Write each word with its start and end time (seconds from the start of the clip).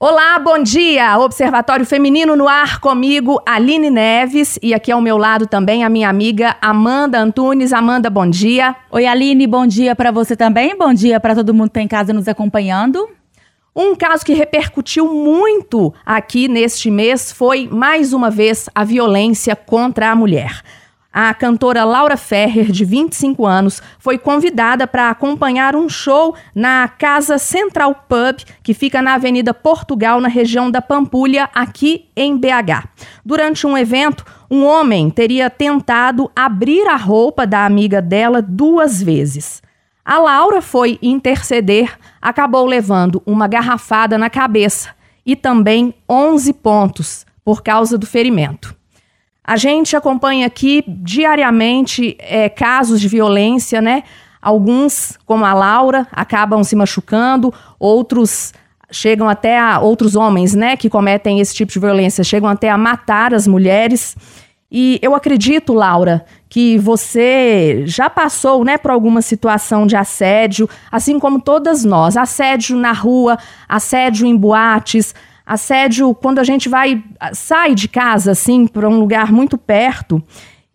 Olá, 0.00 0.38
bom 0.38 0.62
dia! 0.62 1.18
Observatório 1.18 1.84
Feminino 1.84 2.36
no 2.36 2.46
ar 2.46 2.78
comigo, 2.78 3.42
Aline 3.44 3.90
Neves, 3.90 4.56
e 4.62 4.72
aqui 4.72 4.92
ao 4.92 5.00
meu 5.00 5.18
lado 5.18 5.44
também 5.44 5.82
a 5.82 5.88
minha 5.88 6.08
amiga 6.08 6.56
Amanda 6.62 7.18
Antunes. 7.18 7.72
Amanda, 7.72 8.08
bom 8.08 8.30
dia. 8.30 8.76
Oi, 8.92 9.06
Aline, 9.06 9.44
bom 9.44 9.66
dia 9.66 9.96
para 9.96 10.12
você 10.12 10.36
também. 10.36 10.78
Bom 10.78 10.94
dia 10.94 11.18
para 11.18 11.34
todo 11.34 11.52
mundo 11.52 11.70
que 11.70 11.70
está 11.70 11.82
em 11.82 11.88
casa 11.88 12.12
nos 12.12 12.28
acompanhando. 12.28 13.08
Um 13.74 13.96
caso 13.96 14.24
que 14.24 14.34
repercutiu 14.34 15.12
muito 15.12 15.92
aqui 16.06 16.46
neste 16.46 16.92
mês 16.92 17.32
foi, 17.32 17.68
mais 17.68 18.12
uma 18.12 18.30
vez, 18.30 18.68
a 18.72 18.84
violência 18.84 19.56
contra 19.56 20.12
a 20.12 20.14
mulher. 20.14 20.62
A 21.12 21.32
cantora 21.32 21.84
Laura 21.84 22.18
Ferrer, 22.18 22.70
de 22.70 22.84
25 22.84 23.46
anos, 23.46 23.82
foi 23.98 24.18
convidada 24.18 24.86
para 24.86 25.08
acompanhar 25.08 25.74
um 25.74 25.88
show 25.88 26.34
na 26.54 26.86
Casa 26.86 27.38
Central 27.38 27.94
Pub, 28.06 28.36
que 28.62 28.74
fica 28.74 29.00
na 29.00 29.14
Avenida 29.14 29.54
Portugal, 29.54 30.20
na 30.20 30.28
região 30.28 30.70
da 30.70 30.82
Pampulha, 30.82 31.48
aqui 31.54 32.10
em 32.14 32.36
BH. 32.36 32.86
Durante 33.24 33.66
um 33.66 33.76
evento, 33.76 34.24
um 34.50 34.64
homem 34.64 35.08
teria 35.08 35.48
tentado 35.48 36.30
abrir 36.36 36.86
a 36.86 36.96
roupa 36.96 37.46
da 37.46 37.64
amiga 37.64 38.02
dela 38.02 38.42
duas 38.42 39.02
vezes. 39.02 39.62
A 40.04 40.18
Laura 40.18 40.60
foi 40.60 40.98
interceder, 41.02 41.98
acabou 42.20 42.66
levando 42.66 43.22
uma 43.24 43.48
garrafada 43.48 44.18
na 44.18 44.28
cabeça 44.28 44.90
e 45.24 45.34
também 45.34 45.94
11 46.08 46.52
pontos 46.52 47.26
por 47.42 47.62
causa 47.62 47.96
do 47.96 48.06
ferimento. 48.06 48.77
A 49.48 49.56
gente 49.56 49.96
acompanha 49.96 50.46
aqui 50.46 50.84
diariamente 50.86 52.14
é, 52.18 52.50
casos 52.50 53.00
de 53.00 53.08
violência, 53.08 53.80
né? 53.80 54.02
Alguns, 54.42 55.18
como 55.24 55.42
a 55.42 55.54
Laura, 55.54 56.06
acabam 56.12 56.62
se 56.62 56.76
machucando, 56.76 57.50
outros 57.80 58.52
chegam 58.90 59.26
até 59.26 59.58
a 59.58 59.80
outros 59.80 60.14
homens, 60.14 60.54
né, 60.54 60.76
que 60.76 60.90
cometem 60.90 61.40
esse 61.40 61.54
tipo 61.54 61.72
de 61.72 61.78
violência, 61.78 62.22
chegam 62.22 62.48
até 62.48 62.68
a 62.68 62.76
matar 62.76 63.32
as 63.32 63.46
mulheres. 63.46 64.14
E 64.70 64.98
eu 65.00 65.14
acredito, 65.14 65.72
Laura, 65.72 66.26
que 66.46 66.76
você 66.76 67.84
já 67.86 68.10
passou, 68.10 68.62
né, 68.62 68.76
por 68.76 68.90
alguma 68.90 69.22
situação 69.22 69.86
de 69.86 69.96
assédio, 69.96 70.68
assim 70.92 71.18
como 71.18 71.40
todas 71.40 71.86
nós, 71.86 72.18
assédio 72.18 72.76
na 72.76 72.92
rua, 72.92 73.38
assédio 73.66 74.26
em 74.26 74.36
boates, 74.36 75.14
Assédio 75.48 76.14
quando 76.14 76.38
a 76.38 76.44
gente 76.44 76.68
vai 76.68 77.02
sai 77.32 77.74
de 77.74 77.88
casa 77.88 78.32
assim 78.32 78.66
para 78.66 78.86
um 78.86 79.00
lugar 79.00 79.32
muito 79.32 79.56
perto. 79.56 80.22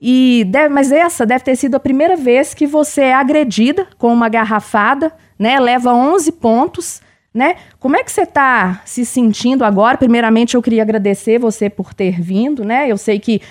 E 0.01 0.45
deve, 0.49 0.67
mas 0.67 0.91
essa 0.91 1.25
deve 1.25 1.45
ter 1.45 1.55
sido 1.55 1.75
a 1.75 1.79
primeira 1.79 2.17
vez 2.17 2.53
que 2.53 2.67
você 2.67 3.03
é 3.03 3.13
agredida 3.13 3.87
com 3.97 4.11
uma 4.11 4.27
garrafada, 4.27 5.13
né? 5.39 5.59
Leva 5.59 5.93
11 5.93 6.31
pontos, 6.33 7.01
né? 7.33 7.55
Como 7.79 7.95
é 7.95 8.03
que 8.03 8.11
você 8.11 8.23
está 8.23 8.81
se 8.83 9.05
sentindo 9.05 9.63
agora? 9.63 9.97
Primeiramente, 9.97 10.55
eu 10.55 10.61
queria 10.61 10.81
agradecer 10.81 11.39
você 11.39 11.69
por 11.69 11.93
ter 11.93 12.19
vindo, 12.19 12.65
né? 12.65 12.89
Eu 12.89 12.97
sei 12.97 13.19
que 13.19 13.41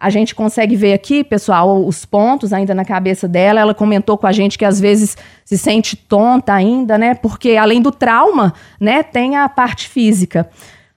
a 0.00 0.10
gente 0.10 0.34
consegue 0.34 0.76
ver 0.76 0.92
aqui, 0.92 1.24
pessoal, 1.24 1.84
os 1.84 2.04
pontos 2.04 2.52
ainda 2.52 2.74
na 2.74 2.84
cabeça 2.84 3.26
dela. 3.26 3.58
Ela 3.58 3.74
comentou 3.74 4.16
com 4.16 4.26
a 4.26 4.32
gente 4.32 4.56
que 4.56 4.64
às 4.64 4.80
vezes 4.80 5.16
se 5.44 5.58
sente 5.58 5.96
tonta 5.96 6.54
ainda, 6.54 6.96
né? 6.96 7.14
Porque 7.14 7.56
além 7.56 7.82
do 7.82 7.90
trauma, 7.90 8.54
né, 8.80 9.02
tem 9.02 9.36
a 9.36 9.48
parte 9.48 9.88
física. 9.88 10.48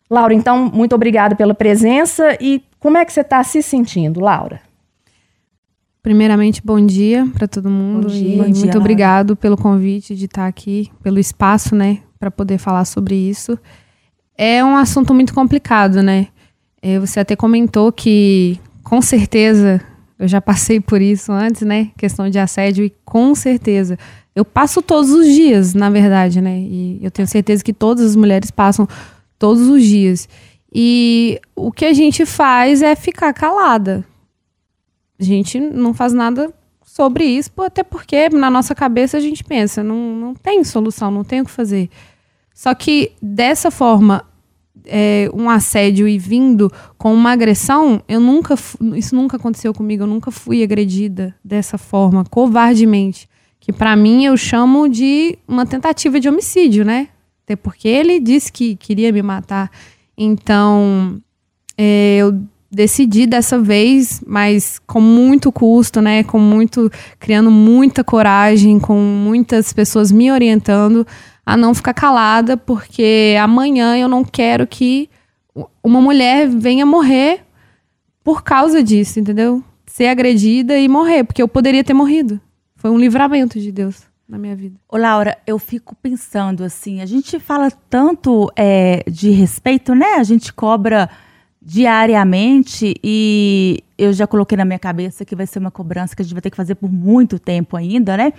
Laura, 0.09 0.33
então, 0.33 0.69
muito 0.71 0.93
obrigada 0.93 1.35
pela 1.35 1.53
presença 1.53 2.37
e 2.39 2.63
como 2.79 2.97
é 2.97 3.05
que 3.05 3.11
você 3.11 3.21
está 3.21 3.43
se 3.43 3.63
sentindo, 3.63 4.19
Laura? 4.19 4.61
Primeiramente, 6.03 6.61
bom 6.63 6.83
dia 6.85 7.27
para 7.33 7.47
todo 7.47 7.69
mundo 7.69 8.07
bom 8.07 8.13
dia, 8.13 8.33
e 8.33 8.37
bom 8.37 8.43
muito 8.43 8.61
dia, 8.61 8.77
obrigado 8.77 9.29
Laura. 9.29 9.35
pelo 9.35 9.57
convite 9.57 10.15
de 10.15 10.25
estar 10.25 10.47
aqui, 10.47 10.91
pelo 11.01 11.19
espaço, 11.19 11.75
né, 11.75 11.99
para 12.19 12.29
poder 12.29 12.57
falar 12.57 12.85
sobre 12.85 13.15
isso. 13.15 13.57
É 14.37 14.63
um 14.63 14.75
assunto 14.75 15.13
muito 15.13 15.33
complicado, 15.33 16.01
né? 16.01 16.27
É, 16.81 16.97
você 16.99 17.19
até 17.19 17.35
comentou 17.35 17.91
que 17.91 18.59
com 18.91 19.01
certeza, 19.01 19.79
eu 20.19 20.27
já 20.27 20.41
passei 20.41 20.81
por 20.81 21.01
isso 21.01 21.31
antes, 21.31 21.61
né? 21.61 21.91
Questão 21.97 22.29
de 22.29 22.37
assédio, 22.37 22.83
e 22.83 22.89
com 23.05 23.33
certeza. 23.33 23.97
Eu 24.35 24.43
passo 24.43 24.81
todos 24.81 25.11
os 25.11 25.25
dias, 25.27 25.73
na 25.73 25.89
verdade, 25.89 26.41
né? 26.41 26.59
E 26.59 26.99
eu 27.01 27.09
tenho 27.09 27.25
certeza 27.25 27.63
que 27.63 27.71
todas 27.71 28.03
as 28.03 28.15
mulheres 28.17 28.51
passam 28.51 28.85
todos 29.39 29.61
os 29.69 29.81
dias. 29.81 30.27
E 30.75 31.39
o 31.55 31.71
que 31.71 31.85
a 31.85 31.93
gente 31.93 32.25
faz 32.25 32.81
é 32.81 32.93
ficar 32.93 33.31
calada. 33.31 34.03
A 35.17 35.23
gente 35.23 35.57
não 35.57 35.93
faz 35.93 36.11
nada 36.11 36.53
sobre 36.83 37.23
isso, 37.23 37.49
até 37.59 37.83
porque 37.83 38.27
na 38.27 38.49
nossa 38.49 38.75
cabeça 38.75 39.15
a 39.15 39.21
gente 39.21 39.41
pensa, 39.41 39.81
não, 39.81 39.95
não 40.17 40.35
tem 40.35 40.65
solução, 40.65 41.09
não 41.09 41.23
tem 41.23 41.39
o 41.39 41.45
que 41.45 41.51
fazer. 41.51 41.89
Só 42.53 42.75
que 42.75 43.13
dessa 43.21 43.71
forma, 43.71 44.25
é, 44.85 45.29
um 45.33 45.49
assédio 45.49 46.07
e 46.07 46.17
vindo 46.17 46.71
com 46.97 47.13
uma 47.13 47.31
agressão, 47.31 48.01
eu 48.07 48.19
nunca 48.19 48.55
isso 48.95 49.15
nunca 49.15 49.37
aconteceu 49.37 49.73
comigo, 49.73 50.03
eu 50.03 50.07
nunca 50.07 50.31
fui 50.31 50.63
agredida 50.63 51.35
dessa 51.43 51.77
forma, 51.77 52.23
covardemente, 52.25 53.27
que 53.59 53.71
para 53.71 53.95
mim 53.95 54.25
eu 54.25 54.35
chamo 54.35 54.87
de 54.89 55.37
uma 55.47 55.65
tentativa 55.65 56.19
de 56.19 56.27
homicídio, 56.27 56.83
né? 56.83 57.09
Até 57.43 57.55
porque 57.55 57.87
ele 57.87 58.19
disse 58.19 58.51
que 58.51 58.75
queria 58.75 59.11
me 59.11 59.21
matar. 59.21 59.69
Então, 60.17 61.21
é, 61.77 62.17
eu 62.17 62.39
decidi 62.71 63.27
dessa 63.27 63.59
vez, 63.59 64.23
mas 64.25 64.79
com 64.87 65.01
muito 65.01 65.51
custo, 65.51 66.01
né? 66.01 66.23
Com 66.23 66.39
muito 66.39 66.89
criando 67.19 67.51
muita 67.51 68.03
coragem, 68.03 68.79
com 68.79 68.95
muitas 68.95 69.73
pessoas 69.73 70.11
me 70.11 70.31
orientando 70.31 71.05
a 71.45 71.57
não 71.57 71.73
ficar 71.73 71.93
calada, 71.93 72.55
porque 72.55 73.35
amanhã 73.41 73.97
eu 73.97 74.07
não 74.07 74.23
quero 74.23 74.65
que 74.67 75.09
uma 75.83 76.01
mulher 76.01 76.47
venha 76.47 76.85
morrer 76.85 77.41
por 78.23 78.43
causa 78.43 78.83
disso, 78.83 79.19
entendeu? 79.19 79.63
Ser 79.85 80.07
agredida 80.07 80.77
e 80.77 80.87
morrer, 80.87 81.23
porque 81.23 81.41
eu 81.41 81.47
poderia 81.47 81.83
ter 81.83 81.93
morrido. 81.93 82.39
Foi 82.75 82.89
um 82.89 82.97
livramento 82.97 83.59
de 83.59 83.71
Deus 83.71 84.03
na 84.27 84.37
minha 84.37 84.55
vida. 84.55 84.79
Ô, 84.87 84.97
Laura, 84.97 85.37
eu 85.45 85.59
fico 85.59 85.95
pensando 85.95 86.63
assim, 86.63 87.01
a 87.01 87.05
gente 87.05 87.37
fala 87.39 87.69
tanto 87.89 88.51
é, 88.55 89.03
de 89.07 89.29
respeito, 89.31 89.93
né? 89.93 90.13
A 90.15 90.23
gente 90.23 90.53
cobra 90.53 91.09
diariamente 91.61 92.95
e 93.03 93.83
eu 93.97 94.11
já 94.13 94.25
coloquei 94.25 94.57
na 94.57 94.65
minha 94.65 94.79
cabeça 94.79 95.25
que 95.25 95.35
vai 95.35 95.45
ser 95.45 95.59
uma 95.59 95.69
cobrança 95.69 96.15
que 96.15 96.21
a 96.21 96.25
gente 96.25 96.33
vai 96.33 96.41
ter 96.41 96.49
que 96.49 96.57
fazer 96.57 96.75
por 96.75 96.91
muito 96.91 97.37
tempo 97.37 97.75
ainda, 97.75 98.15
né? 98.15 98.33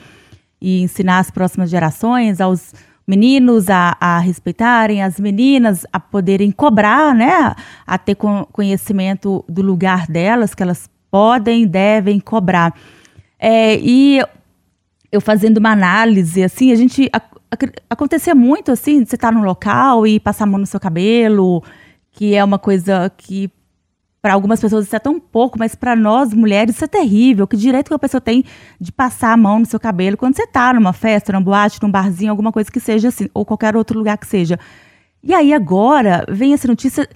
E 0.61 0.81
ensinar 0.81 1.19
as 1.19 1.31
próximas 1.31 1.69
gerações, 1.69 2.41
aos 2.41 2.73
meninos 3.07 3.69
a, 3.69 3.97
a 4.01 4.19
respeitarem, 4.19 5.03
as 5.03 5.19
meninas 5.19 5.85
a 5.93 5.99
poderem 5.99 6.51
cobrar, 6.51 7.15
né? 7.15 7.55
A 7.87 7.99
ter 7.99 8.17
conhecimento 8.53 9.45
do 9.49 9.63
lugar 9.63 10.07
delas, 10.07 10.55
que 10.55 10.63
elas 10.63 10.89
podem, 11.11 11.67
devem 11.67 12.19
cobrar. 12.21 12.75
É, 13.39 13.77
e 13.77 14.23
eu 15.11 15.21
fazendo 15.21 15.59
uma 15.59 15.73
análise, 15.73 16.43
assim, 16.43 16.73
a 16.73 16.77
gente. 16.77 17.11
A, 17.13 17.19
a, 17.19 17.57
acontecia 17.91 18.35
muito, 18.35 18.73
assim, 18.73 19.05
você 19.05 19.17
estar 19.17 19.29
tá 19.29 19.33
num 19.33 19.45
local 19.45 20.07
e 20.07 20.19
passar 20.19 20.45
a 20.45 20.47
mão 20.47 20.59
no 20.59 20.67
seu 20.67 20.81
cabelo, 20.81 21.63
que 22.13 22.35
é 22.35 22.43
uma 22.43 22.59
coisa 22.59 23.13
que 23.17 23.51
para 24.23 24.35
algumas 24.35 24.61
pessoas 24.61 24.87
isso 24.87 24.95
é 24.95 25.01
tão 25.01 25.19
pouco, 25.19 25.59
mas 25.59 25.75
para 25.75 25.97
nós 25.97 26.33
mulheres 26.33 26.77
isso 26.77 26.85
é 26.85 26.89
terrível. 26.89 27.45
Que 27.45 27.57
direito 27.57 27.89
que 27.89 27.95
a 27.95 27.99
pessoa 27.99 28.21
tem 28.21 28.45
de 28.81 28.93
passar 28.93 29.33
a 29.33 29.37
mão 29.37 29.59
no 29.59 29.67
seu 29.67 29.81
cabelo 29.81 30.17
quando 30.17 30.37
você 30.37 30.45
está 30.45 30.73
numa 30.73 30.93
festa, 30.93 31.33
numa 31.33 31.43
boate, 31.43 31.83
num 31.83 31.91
barzinho, 31.91 32.31
alguma 32.31 32.53
coisa 32.53 32.71
que 32.71 32.79
seja 32.79 33.09
assim, 33.09 33.29
ou 33.35 33.45
qualquer 33.45 33.77
outro 33.77 33.99
lugar 33.99 34.17
que 34.17 34.27
seja. 34.29 34.61
E 35.25 35.35
aí 35.35 35.53
agora 35.53 36.25
vem 36.29 36.55
essa 36.55 36.69
notícia 36.69 37.09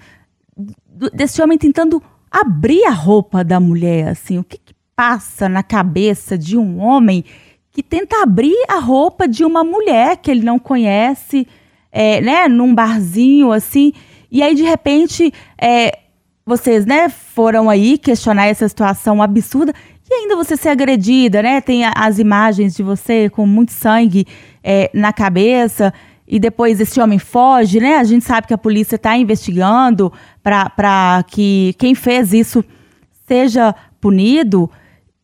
desse 1.13 1.41
homem 1.41 1.57
tentando 1.57 2.03
abrir 2.29 2.83
a 2.83 2.91
roupa 2.91 3.41
da 3.41 3.57
mulher, 3.57 4.09
assim, 4.09 4.37
o 4.37 4.43
que, 4.43 4.57
que 4.57 4.73
passa 4.93 5.47
na 5.47 5.63
cabeça 5.63 6.37
de 6.37 6.57
um 6.57 6.79
homem 6.79 7.23
que 7.71 7.81
tenta 7.81 8.21
abrir 8.21 8.57
a 8.67 8.79
roupa 8.79 9.29
de 9.29 9.45
uma 9.45 9.63
mulher 9.63 10.17
que 10.17 10.29
ele 10.29 10.43
não 10.43 10.59
conhece, 10.59 11.47
é, 11.89 12.19
né, 12.19 12.47
num 12.49 12.75
barzinho 12.75 13.51
assim, 13.53 13.93
e 14.29 14.43
aí 14.43 14.55
de 14.55 14.63
repente 14.63 15.31
é, 15.57 15.99
vocês, 16.47 16.85
né, 16.85 17.09
foram 17.09 17.69
aí 17.69 17.97
questionar 17.97 18.45
essa 18.45 18.65
situação 18.69 19.21
absurda 19.21 19.73
e 20.09 20.13
ainda 20.13 20.33
você 20.33 20.55
ser 20.55 20.69
agredida, 20.69 21.43
né? 21.43 21.59
Tem 21.59 21.83
as 21.83 22.19
imagens 22.19 22.73
de 22.73 22.81
você 22.81 23.29
com 23.29 23.45
muito 23.45 23.73
sangue 23.73 24.25
é, 24.63 24.89
na 24.93 25.11
cabeça 25.11 25.93
e 26.25 26.39
depois 26.39 26.79
esse 26.79 27.01
homem 27.01 27.19
foge, 27.19 27.81
né? 27.81 27.97
A 27.97 28.03
gente 28.05 28.23
sabe 28.23 28.47
que 28.47 28.53
a 28.53 28.57
polícia 28.57 28.95
está 28.95 29.17
investigando 29.17 30.11
para 30.41 31.21
que 31.27 31.75
quem 31.77 31.93
fez 31.93 32.31
isso 32.31 32.63
seja 33.27 33.75
punido. 33.99 34.71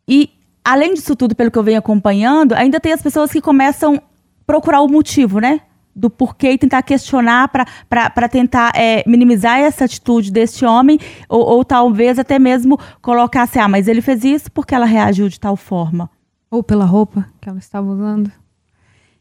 E 0.06 0.30
além 0.62 0.94
disso 0.94 1.16
tudo, 1.16 1.34
pelo 1.34 1.50
que 1.50 1.58
eu 1.58 1.64
venho 1.64 1.80
acompanhando, 1.80 2.52
ainda 2.52 2.82
tem 2.82 2.92
as 2.92 3.02
pessoas 3.02 3.32
que 3.32 3.40
começam 3.40 3.96
a 3.96 4.02
procurar 4.46 4.82
o 4.82 4.90
motivo, 4.90 5.40
né? 5.40 5.62
Do 5.96 6.10
porquê 6.10 6.52
e 6.52 6.58
tentar 6.58 6.82
questionar 6.82 7.50
para 7.50 8.30
tentar 8.30 8.72
é, 8.76 9.04
minimizar 9.08 9.60
essa 9.60 9.86
atitude 9.86 10.32
deste 10.32 10.66
homem, 10.66 11.00
ou, 11.30 11.42
ou, 11.42 11.66
talvez 11.66 12.18
até 12.18 12.40
mesmo 12.40 12.80
colocar 13.02 13.44
assim, 13.44 13.60
ah, 13.60 13.68
mas 13.68 13.88
ele 13.88 14.02
fez 14.02 14.24
isso 14.24 14.52
porque 14.52 14.74
ela 14.74 14.86
reagiu 14.86 15.30
de 15.30 15.40
tal 15.40 15.56
forma. 15.56 16.10
Ou 16.50 16.64
pela 16.64 16.86
roupa 16.86 17.28
que 17.42 17.50
ela 17.50 17.60
estava 17.60 17.88
usando. 17.88 18.32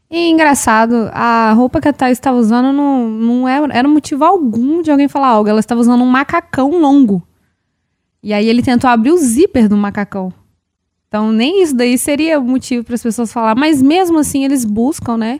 E 0.09 0.29
engraçado, 0.29 1.09
a 1.11 1.51
roupa 1.53 1.81
que 1.81 1.87
a 1.87 1.93
Thais 1.93 2.19
estava 2.19 2.37
usando 2.37 2.71
não, 2.71 3.09
não 3.09 3.47
era, 3.47 3.65
era 3.73 3.87
motivo 3.87 4.23
algum 4.23 4.83
de 4.83 4.91
alguém 4.91 5.07
falar 5.07 5.29
algo. 5.29 5.49
Ela 5.49 5.59
estava 5.59 5.81
usando 5.81 6.03
um 6.03 6.09
macacão 6.09 6.79
longo. 6.79 7.23
E 8.21 8.31
aí 8.31 8.47
ele 8.47 8.61
tentou 8.61 8.87
abrir 8.87 9.11
o 9.11 9.17
zíper 9.17 9.67
do 9.67 9.75
macacão. 9.75 10.31
Então 11.07 11.31
nem 11.31 11.63
isso 11.63 11.75
daí 11.75 11.97
seria 11.97 12.39
motivo 12.39 12.83
para 12.83 12.93
as 12.93 13.01
pessoas 13.01 13.33
falar. 13.33 13.55
Mas 13.55 13.81
mesmo 13.81 14.19
assim 14.19 14.45
eles 14.45 14.63
buscam, 14.63 15.17
né? 15.17 15.39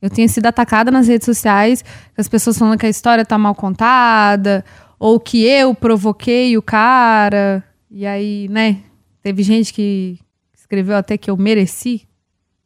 Eu 0.00 0.08
tenho 0.08 0.28
sido 0.28 0.46
atacada 0.46 0.90
nas 0.90 1.08
redes 1.08 1.26
sociais, 1.26 1.84
as 2.16 2.28
pessoas 2.28 2.56
falando 2.56 2.78
que 2.78 2.86
a 2.86 2.88
história 2.90 3.24
tá 3.24 3.36
mal 3.36 3.54
contada, 3.54 4.64
ou 4.98 5.18
que 5.18 5.44
eu 5.44 5.74
provoquei 5.74 6.56
o 6.56 6.62
cara. 6.62 7.64
E 7.90 8.06
aí, 8.06 8.48
né? 8.48 8.80
Teve 9.22 9.42
gente 9.42 9.72
que 9.72 10.18
escreveu 10.54 10.96
até 10.96 11.16
que 11.16 11.30
eu 11.30 11.36
mereci. 11.36 12.06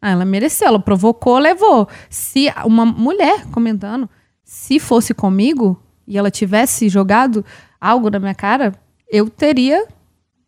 Ah, 0.00 0.10
ela 0.10 0.24
mereceu, 0.24 0.68
ela 0.68 0.80
provocou, 0.80 1.38
levou. 1.38 1.88
Se 2.10 2.52
uma 2.64 2.84
mulher 2.84 3.46
comentando, 3.46 4.10
se 4.44 4.78
fosse 4.78 5.14
comigo 5.14 5.80
e 6.06 6.18
ela 6.18 6.30
tivesse 6.30 6.88
jogado 6.88 7.44
algo 7.80 8.10
na 8.10 8.18
minha 8.18 8.34
cara, 8.34 8.74
eu 9.08 9.30
teria 9.30 9.86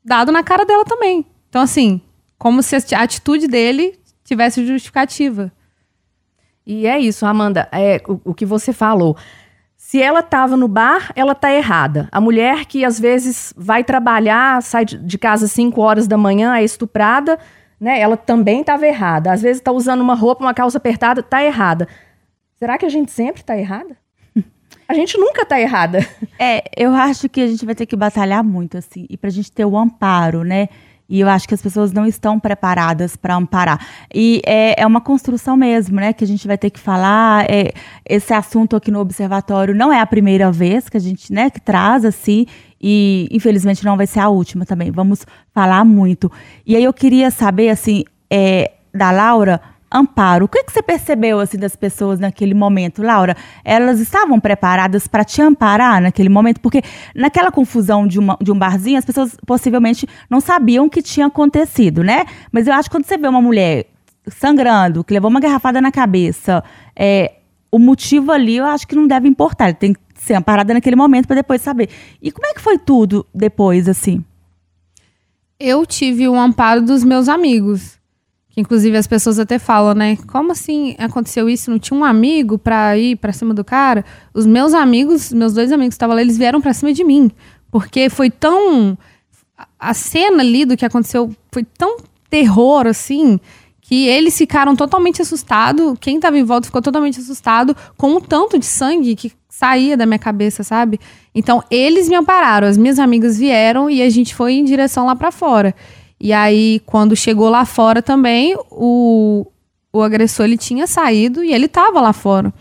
dado 0.04 0.32
na 0.32 0.42
cara 0.42 0.64
dela 0.64 0.84
também. 0.84 1.24
Então, 1.48 1.62
assim, 1.62 2.00
como 2.36 2.62
se 2.62 2.76
a 2.76 3.00
atitude 3.00 3.46
dele 3.46 3.98
tivesse 4.24 4.66
justificativa. 4.66 5.52
E 6.66 6.86
é 6.86 6.98
isso, 6.98 7.26
Amanda, 7.26 7.68
é 7.70 8.00
o, 8.08 8.30
o 8.30 8.34
que 8.34 8.46
você 8.46 8.72
falou. 8.72 9.16
Se 9.76 10.00
ela 10.00 10.20
estava 10.20 10.56
no 10.56 10.66
bar, 10.66 11.12
ela 11.14 11.32
está 11.32 11.52
errada. 11.52 12.08
A 12.10 12.20
mulher 12.20 12.64
que 12.64 12.84
às 12.84 12.98
vezes 12.98 13.52
vai 13.56 13.84
trabalhar, 13.84 14.62
sai 14.62 14.84
de 14.84 15.18
casa 15.18 15.44
às 15.44 15.52
5 15.52 15.78
horas 15.80 16.08
da 16.08 16.16
manhã, 16.16 16.56
é 16.56 16.64
estuprada, 16.64 17.38
né? 17.78 18.00
Ela 18.00 18.16
também 18.16 18.60
estava 18.60 18.86
errada. 18.86 19.30
Às 19.30 19.42
vezes 19.42 19.58
está 19.58 19.70
usando 19.70 20.00
uma 20.00 20.14
roupa, 20.14 20.42
uma 20.42 20.54
calça 20.54 20.78
apertada, 20.78 21.20
está 21.20 21.44
errada. 21.44 21.86
Será 22.58 22.78
que 22.78 22.86
a 22.86 22.88
gente 22.88 23.12
sempre 23.12 23.42
está 23.42 23.56
errada? 23.58 23.96
A 24.88 24.94
gente 24.94 25.18
nunca 25.18 25.42
está 25.42 25.60
errada. 25.60 26.06
É, 26.38 26.64
eu 26.76 26.92
acho 26.92 27.26
que 27.28 27.40
a 27.40 27.46
gente 27.46 27.64
vai 27.64 27.74
ter 27.74 27.86
que 27.86 27.96
batalhar 27.96 28.44
muito, 28.44 28.76
assim, 28.76 29.06
e 29.08 29.16
para 29.16 29.28
a 29.28 29.32
gente 29.32 29.50
ter 29.50 29.64
o 29.64 29.78
amparo, 29.78 30.44
né? 30.44 30.68
E 31.08 31.20
eu 31.20 31.28
acho 31.28 31.46
que 31.46 31.54
as 31.54 31.60
pessoas 31.60 31.92
não 31.92 32.06
estão 32.06 32.40
preparadas 32.40 33.14
para 33.14 33.34
amparar. 33.34 33.78
E 34.12 34.40
é, 34.46 34.80
é, 34.80 34.86
uma 34.86 35.00
construção 35.00 35.56
mesmo, 35.56 35.96
né? 35.96 36.12
Que 36.12 36.24
a 36.24 36.26
gente 36.26 36.46
vai 36.46 36.56
ter 36.56 36.70
que 36.70 36.80
falar. 36.80 37.44
É, 37.50 37.72
esse 38.08 38.32
assunto 38.32 38.74
aqui 38.74 38.90
no 38.90 39.00
observatório 39.00 39.74
não 39.74 39.92
é 39.92 40.00
a 40.00 40.06
primeira 40.06 40.50
vez 40.50 40.88
que 40.88 40.96
a 40.96 41.00
gente, 41.00 41.32
né, 41.32 41.50
que 41.50 41.60
traz 41.60 42.04
assim. 42.04 42.46
E 42.80 43.28
infelizmente 43.30 43.84
não 43.84 43.96
vai 43.96 44.06
ser 44.06 44.20
a 44.20 44.28
última 44.28 44.64
também. 44.64 44.90
Vamos 44.90 45.26
falar 45.52 45.84
muito. 45.84 46.32
E 46.66 46.74
aí 46.74 46.84
eu 46.84 46.92
queria 46.92 47.30
saber, 47.30 47.68
assim, 47.68 48.04
é, 48.30 48.72
da 48.92 49.10
Laura, 49.10 49.60
amparo. 49.94 50.46
O 50.46 50.48
que, 50.48 50.64
que 50.64 50.72
você 50.72 50.82
percebeu 50.82 51.38
assim 51.38 51.56
das 51.56 51.76
pessoas 51.76 52.18
naquele 52.18 52.52
momento, 52.52 53.02
Laura? 53.02 53.36
Elas 53.64 54.00
estavam 54.00 54.40
preparadas 54.40 55.06
para 55.06 55.24
te 55.24 55.40
amparar 55.40 56.02
naquele 56.02 56.28
momento? 56.28 56.60
Porque 56.60 56.82
naquela 57.14 57.52
confusão 57.52 58.06
de, 58.06 58.18
uma, 58.18 58.36
de 58.42 58.50
um 58.50 58.58
barzinho, 58.58 58.98
as 58.98 59.04
pessoas 59.04 59.36
possivelmente 59.46 60.06
não 60.28 60.40
sabiam 60.40 60.86
o 60.86 60.90
que 60.90 61.00
tinha 61.00 61.26
acontecido, 61.26 62.02
né? 62.02 62.24
Mas 62.50 62.66
eu 62.66 62.74
acho 62.74 62.90
que 62.90 62.96
quando 62.96 63.06
você 63.06 63.16
vê 63.16 63.28
uma 63.28 63.40
mulher 63.40 63.86
sangrando, 64.26 65.04
que 65.04 65.14
levou 65.14 65.30
uma 65.30 65.40
garrafada 65.40 65.80
na 65.80 65.92
cabeça, 65.92 66.64
é, 66.96 67.34
o 67.70 67.78
motivo 67.78 68.32
ali 68.32 68.56
eu 68.56 68.64
acho 68.64 68.86
que 68.86 68.96
não 68.96 69.06
deve 69.06 69.28
importar. 69.28 69.66
Ele 69.66 69.74
tem 69.74 69.92
que 69.92 70.00
ser 70.16 70.34
amparada 70.34 70.74
naquele 70.74 70.96
momento 70.96 71.26
para 71.26 71.36
depois 71.36 71.62
saber. 71.62 71.88
E 72.20 72.32
como 72.32 72.46
é 72.46 72.54
que 72.54 72.60
foi 72.60 72.78
tudo 72.78 73.26
depois, 73.32 73.88
assim? 73.88 74.24
Eu 75.58 75.86
tive 75.86 76.28
o 76.28 76.34
amparo 76.34 76.82
dos 76.82 77.04
meus 77.04 77.28
amigos. 77.28 77.98
Que 78.54 78.60
inclusive 78.60 78.96
as 78.96 79.08
pessoas 79.08 79.40
até 79.40 79.58
falam, 79.58 79.94
né? 79.94 80.16
Como 80.28 80.52
assim 80.52 80.94
aconteceu 80.96 81.48
isso? 81.50 81.72
Não 81.72 81.78
tinha 81.78 81.98
um 81.98 82.04
amigo 82.04 82.56
pra 82.56 82.96
ir 82.96 83.16
pra 83.16 83.32
cima 83.32 83.52
do 83.52 83.64
cara? 83.64 84.04
Os 84.32 84.46
meus 84.46 84.72
amigos, 84.72 85.32
meus 85.32 85.52
dois 85.52 85.72
amigos 85.72 85.94
que 85.94 85.96
estavam 85.96 86.14
lá, 86.14 86.22
eles 86.22 86.38
vieram 86.38 86.60
pra 86.60 86.72
cima 86.72 86.92
de 86.92 87.02
mim. 87.02 87.32
Porque 87.68 88.08
foi 88.08 88.30
tão. 88.30 88.96
A 89.76 89.92
cena 89.92 90.40
ali 90.40 90.64
do 90.64 90.76
que 90.76 90.84
aconteceu 90.84 91.34
foi 91.50 91.64
tão 91.64 91.96
terror, 92.30 92.86
assim, 92.86 93.40
que 93.80 94.06
eles 94.06 94.38
ficaram 94.38 94.76
totalmente 94.76 95.20
assustados. 95.20 95.96
Quem 96.00 96.20
tava 96.20 96.38
em 96.38 96.44
volta 96.44 96.66
ficou 96.66 96.80
totalmente 96.80 97.18
assustado 97.18 97.76
com 97.96 98.14
o 98.14 98.20
tanto 98.20 98.56
de 98.56 98.66
sangue 98.66 99.16
que 99.16 99.32
saía 99.48 99.96
da 99.96 100.06
minha 100.06 100.18
cabeça, 100.18 100.62
sabe? 100.62 101.00
Então, 101.34 101.60
eles 101.68 102.08
me 102.08 102.14
ampararam. 102.14 102.68
As 102.68 102.76
minhas 102.76 103.00
amigas 103.00 103.36
vieram 103.36 103.90
e 103.90 104.00
a 104.00 104.08
gente 104.08 104.32
foi 104.32 104.52
em 104.54 104.64
direção 104.64 105.06
lá 105.06 105.16
para 105.16 105.32
fora. 105.32 105.74
E 106.18 106.32
aí, 106.32 106.80
quando 106.86 107.16
chegou 107.16 107.48
lá 107.48 107.64
fora 107.64 108.00
também, 108.00 108.56
o, 108.70 109.46
o 109.92 110.02
agressor 110.02 110.46
ele 110.46 110.56
tinha 110.56 110.86
saído 110.86 111.42
e 111.44 111.52
ele 111.52 111.68
tava 111.68 112.00
lá 112.00 112.12
fora. 112.12 112.52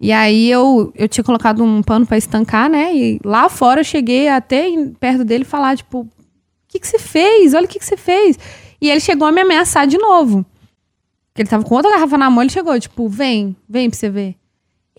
E 0.00 0.12
aí 0.12 0.48
eu, 0.48 0.92
eu 0.94 1.08
tinha 1.08 1.24
colocado 1.24 1.62
um 1.62 1.82
pano 1.82 2.06
para 2.06 2.16
estancar, 2.16 2.70
né? 2.70 2.94
E 2.94 3.20
lá 3.24 3.48
fora 3.48 3.80
eu 3.80 3.84
cheguei 3.84 4.28
até 4.28 4.66
perto 5.00 5.24
dele 5.24 5.44
falar, 5.44 5.76
tipo, 5.76 6.00
o 6.00 6.08
que, 6.68 6.78
que 6.78 6.86
você 6.86 6.98
fez? 6.98 7.54
Olha 7.54 7.64
o 7.64 7.68
que, 7.68 7.78
que 7.78 7.84
você 7.84 7.96
fez. 7.96 8.38
E 8.80 8.88
ele 8.88 9.00
chegou 9.00 9.26
a 9.26 9.32
me 9.32 9.40
ameaçar 9.40 9.86
de 9.86 9.98
novo. 9.98 10.46
Ele 11.36 11.48
tava 11.48 11.64
com 11.64 11.74
outra 11.74 11.90
garrafa 11.90 12.18
na 12.18 12.30
mão, 12.30 12.42
ele 12.42 12.50
chegou, 12.50 12.78
tipo, 12.78 13.08
vem, 13.08 13.56
vem 13.68 13.90
pra 13.90 13.98
você 13.98 14.08
ver. 14.08 14.36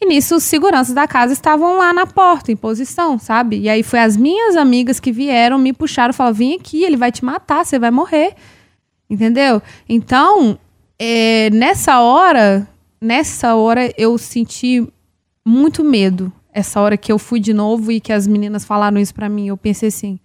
E 0.01 0.05
nisso, 0.05 0.35
os 0.35 0.43
seguranças 0.43 0.95
da 0.95 1.07
casa 1.07 1.33
estavam 1.33 1.77
lá 1.77 1.93
na 1.93 2.07
porta, 2.07 2.51
em 2.51 2.55
posição, 2.55 3.19
sabe? 3.19 3.59
E 3.59 3.67
aí 3.67 3.83
foi 3.83 3.99
as 3.99 4.15
minhas 4.15 4.55
amigas 4.55 4.99
que 4.99 5.11
vieram, 5.11 5.57
me 5.57 5.73
puxaram, 5.73 6.13
falaram: 6.13 6.35
vem 6.35 6.55
aqui, 6.55 6.83
ele 6.83 6.95
vai 6.95 7.11
te 7.11 7.25
matar, 7.25 7.65
você 7.65 7.77
vai 7.77 7.91
morrer. 7.91 8.35
Entendeu? 9.09 9.61
Então, 9.87 10.57
é, 10.97 11.49
nessa 11.49 11.99
hora, 11.99 12.67
nessa 13.01 13.55
hora 13.55 13.91
eu 13.97 14.17
senti 14.17 14.87
muito 15.45 15.83
medo. 15.83 16.31
Essa 16.53 16.79
hora 16.79 16.97
que 16.97 17.11
eu 17.11 17.19
fui 17.19 17.39
de 17.39 17.53
novo 17.53 17.91
e 17.91 17.99
que 17.99 18.13
as 18.13 18.25
meninas 18.25 18.63
falaram 18.63 18.97
isso 18.99 19.13
para 19.13 19.27
mim, 19.27 19.47
eu 19.47 19.57
pensei 19.57 19.89
assim: 19.89 20.19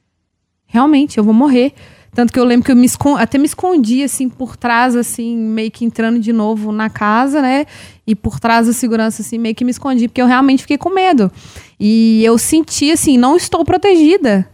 realmente, 0.66 1.18
eu 1.18 1.24
vou 1.24 1.34
morrer. 1.34 1.72
Tanto 2.14 2.32
que 2.32 2.38
eu 2.38 2.44
lembro 2.44 2.64
que 2.64 2.70
eu 2.70 2.76
me 2.76 2.88
até 3.18 3.38
me 3.38 3.46
escondi, 3.46 4.04
assim, 4.04 4.28
por 4.28 4.56
trás, 4.56 4.94
assim, 4.94 5.36
meio 5.36 5.70
que 5.70 5.84
entrando 5.84 6.20
de 6.20 6.32
novo 6.32 6.70
na 6.70 6.88
casa, 6.88 7.42
né? 7.42 7.66
E 8.06 8.14
por 8.14 8.38
trás 8.38 8.68
da 8.68 8.72
segurança, 8.72 9.20
assim, 9.20 9.36
meio 9.36 9.54
que 9.54 9.64
me 9.64 9.72
escondi, 9.72 10.06
porque 10.06 10.22
eu 10.22 10.26
realmente 10.26 10.62
fiquei 10.62 10.78
com 10.78 10.90
medo. 10.90 11.30
E 11.78 12.24
eu 12.24 12.38
senti, 12.38 12.92
assim, 12.92 13.18
não 13.18 13.36
estou 13.36 13.64
protegida. 13.64 14.48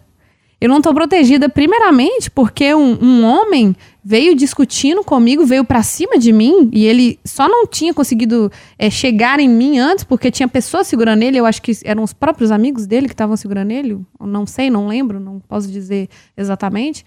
Eu 0.59 0.69
não 0.71 0.79
estou 0.79 0.95
protegida, 0.95 1.49
primeiramente, 1.49 2.31
porque 2.31 2.75
um, 2.75 2.99
um 3.03 3.25
homem 3.25 3.77
veio 4.03 4.35
discutindo 4.35 5.05
comigo, 5.05 5.45
veio 5.45 5.65
para 5.65 5.83
cima 5.83 6.19
de 6.19 6.33
mim, 6.33 6.71
e 6.73 6.87
ele 6.87 7.19
só 7.25 7.47
não 7.47 7.67
tinha 7.67 7.93
conseguido 7.93 8.51
é, 8.79 8.89
chegar 8.89 9.39
em 9.39 9.49
mim 9.49 9.79
antes, 9.79 10.05
porque 10.05 10.31
tinha 10.31 10.49
pessoas 10.49 10.87
segurando 10.87 11.23
ele. 11.23 11.39
Eu 11.39 11.45
acho 11.45 11.61
que 11.61 11.73
eram 11.85 12.03
os 12.03 12.15
próprios 12.15 12.51
amigos 12.51 12.87
dele 12.87 13.07
que 13.07 13.15
estavam 13.15 13.37
segurando 13.37 13.71
ele. 13.71 13.99
Não 14.19 14.47
sei, 14.47 14.71
não 14.71 14.87
lembro, 14.87 15.21
não 15.21 15.41
posso 15.41 15.71
dizer 15.71 16.09
exatamente 16.37 17.05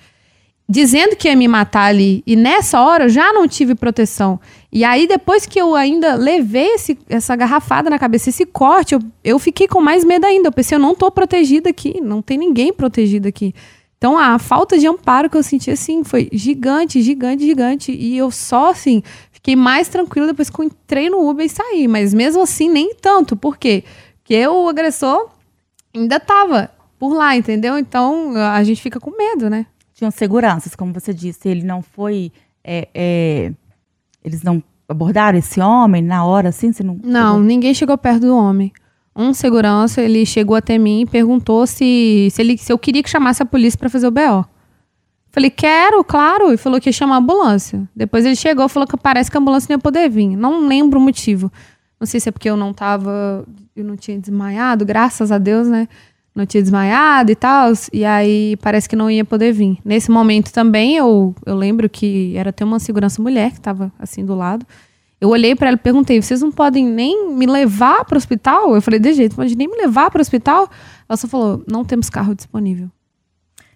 dizendo 0.68 1.16
que 1.16 1.28
ia 1.28 1.36
me 1.36 1.48
matar 1.48 1.86
ali. 1.86 2.24
E 2.26 2.36
nessa 2.36 2.82
hora 2.82 3.06
eu 3.06 3.10
já 3.10 3.34
não 3.34 3.48
tive 3.48 3.76
proteção. 3.76 4.40
E 4.72 4.84
aí, 4.84 5.08
depois 5.08 5.46
que 5.46 5.60
eu 5.60 5.76
ainda 5.76 6.16
levei 6.16 6.74
esse, 6.74 6.98
essa 7.08 7.36
garrafada 7.36 7.90
na 7.90 8.00
cabeça, 8.00 8.30
esse 8.30 8.46
corte, 8.46 8.96
eu, 8.96 9.00
eu 9.24 9.38
fiquei 9.38 9.68
com 9.68 9.82
mais 9.82 10.04
medo 10.04 10.26
ainda. 10.26 10.48
Eu 10.48 10.52
pensei, 10.52 10.76
eu 10.76 10.80
não 10.80 10.96
tô 10.96 11.12
protegida 11.12 11.70
aqui, 11.70 12.02
não 12.02 12.22
tem 12.22 12.38
ninguém 12.38 12.74
protegido 12.74 13.28
aqui. 13.28 13.54
Então, 13.98 14.18
a 14.18 14.38
falta 14.38 14.78
de 14.78 14.88
amparo 14.88 15.30
que 15.30 15.38
eu 15.38 15.44
senti, 15.44 15.72
assim, 15.72 16.04
foi 16.04 16.28
gigante, 16.34 17.02
gigante, 17.02 17.46
gigante. 17.46 17.92
E 17.92 18.18
eu 18.18 18.32
só, 18.32 18.72
assim, 18.72 19.02
fiquei 19.32 19.56
mais 19.56 19.88
tranquila 19.88 20.28
depois 20.28 20.50
que 20.50 20.60
eu 20.60 20.66
entrei 20.66 21.10
no 21.10 21.30
Uber 21.30 21.46
e 21.46 21.50
saí. 21.50 21.88
Mas 21.88 22.14
mesmo 22.14 22.42
assim, 22.42 22.70
nem 22.70 22.94
tanto. 22.96 23.38
Por 23.38 23.58
quê? 23.58 23.84
Porque 24.18 24.46
o 24.48 24.68
agressor 24.68 25.30
ainda 25.96 26.20
tava 26.20 26.70
por 27.00 27.14
lá, 27.14 27.36
entendeu? 27.36 27.78
Então, 27.78 28.36
a 28.36 28.64
gente 28.64 28.82
fica 28.82 29.00
com 29.00 29.12
medo, 29.16 29.50
né? 29.50 29.68
Tinham 30.04 30.12
seguranças, 30.12 30.76
como 30.76 30.94
você 30.94 31.14
disse, 31.14 31.48
ele 31.48 31.64
não 31.64 31.82
foi. 31.82 32.32
É, 32.64 32.88
é, 32.94 33.52
eles 34.24 34.44
não 34.44 34.62
abordaram 34.88 35.38
esse 35.38 35.60
homem 35.60 36.02
na 36.02 36.26
hora, 36.26 36.50
assim? 36.50 36.72
Você 36.72 36.84
não, 36.84 37.00
não 37.04 37.40
ninguém 37.40 37.74
chegou 37.74 37.98
perto 37.98 38.22
do 38.22 38.36
homem. 38.36 38.72
Um 39.16 39.34
segurança, 39.34 40.02
ele 40.02 40.26
chegou 40.26 40.56
até 40.56 40.78
mim 40.78 41.02
e 41.02 41.06
perguntou 41.06 41.68
se, 41.68 42.30
se, 42.32 42.42
ele, 42.42 42.58
se 42.58 42.72
eu 42.72 42.78
queria 42.78 43.04
que 43.04 43.10
chamasse 43.10 43.42
a 43.44 43.46
polícia 43.46 43.78
para 43.78 43.90
fazer 43.90 44.08
o 44.08 44.12
BO. 44.12 44.46
Falei, 45.32 45.50
quero, 45.50 46.04
claro. 46.04 46.52
E 46.52 46.58
falou 46.58 46.80
que 46.82 46.90
ia 46.90 46.94
chamar 46.94 47.16
a 47.16 47.20
ambulância. 47.20 47.88
Depois 47.96 48.26
ele 48.26 48.36
chegou 48.36 48.66
e 48.66 48.70
falou 48.70 48.88
que 48.88 48.98
parece 48.98 49.30
que 49.32 49.38
a 49.38 49.40
ambulância 49.40 49.68
não 49.70 49.78
ia 49.78 49.82
poder 49.82 50.10
vir. 50.10 50.36
Não 50.36 50.68
lembro 50.68 51.00
o 51.00 51.02
motivo. 51.02 51.52
Não 52.00 52.06
sei 52.06 52.20
se 52.20 52.30
é 52.30 52.32
porque 52.32 52.50
eu 52.50 52.58
não 52.58 52.74
tava. 52.74 53.46
Eu 53.76 53.84
não 53.84 53.96
tinha 53.96 54.20
desmaiado, 54.20 54.86
graças 54.86 55.32
a 55.32 55.38
Deus, 55.38 55.68
né? 55.68 55.88
Não 56.36 56.46
tinha 56.46 56.62
desmaiado 56.62 57.32
e 57.32 57.36
tal, 57.36 57.72
e 57.92 58.04
aí 58.04 58.58
parece 58.58 58.90
que 58.90 58.96
não 58.96 59.10
ia 59.10 59.24
poder 59.24 59.52
vir. 59.52 59.78
Nesse 59.86 60.10
momento 60.10 60.52
também, 60.52 60.96
eu, 60.98 61.36
eu 61.46 61.56
lembro 61.56 61.88
que 61.90 62.36
era 62.36 62.50
até 62.50 62.66
uma 62.66 62.80
segurança 62.80 63.22
mulher 63.22 63.52
que 63.52 63.58
estava 63.58 63.92
assim 64.00 64.26
do 64.26 64.34
lado. 64.34 64.66
Eu 65.22 65.30
olhei 65.30 65.56
para 65.56 65.68
ela 65.68 65.78
e 65.78 65.80
perguntei: 65.80 66.22
vocês 66.22 66.42
não 66.42 66.52
podem 66.52 66.86
nem 66.86 67.30
me 67.30 67.46
levar 67.46 68.04
para 68.04 68.16
o 68.16 68.18
hospital? 68.18 68.76
Eu 68.76 68.82
falei: 68.82 69.00
de 69.00 69.14
jeito, 69.14 69.36
pode 69.36 69.56
nem 69.56 69.70
me 69.70 69.78
levar 69.78 70.10
para 70.12 70.20
o 70.20 70.22
hospital? 70.22 70.70
Ela 71.08 71.18
só 71.18 71.28
falou: 71.28 71.64
não 71.66 71.86
temos 71.86 72.10
carro 72.10 72.36
disponível. 72.36 72.90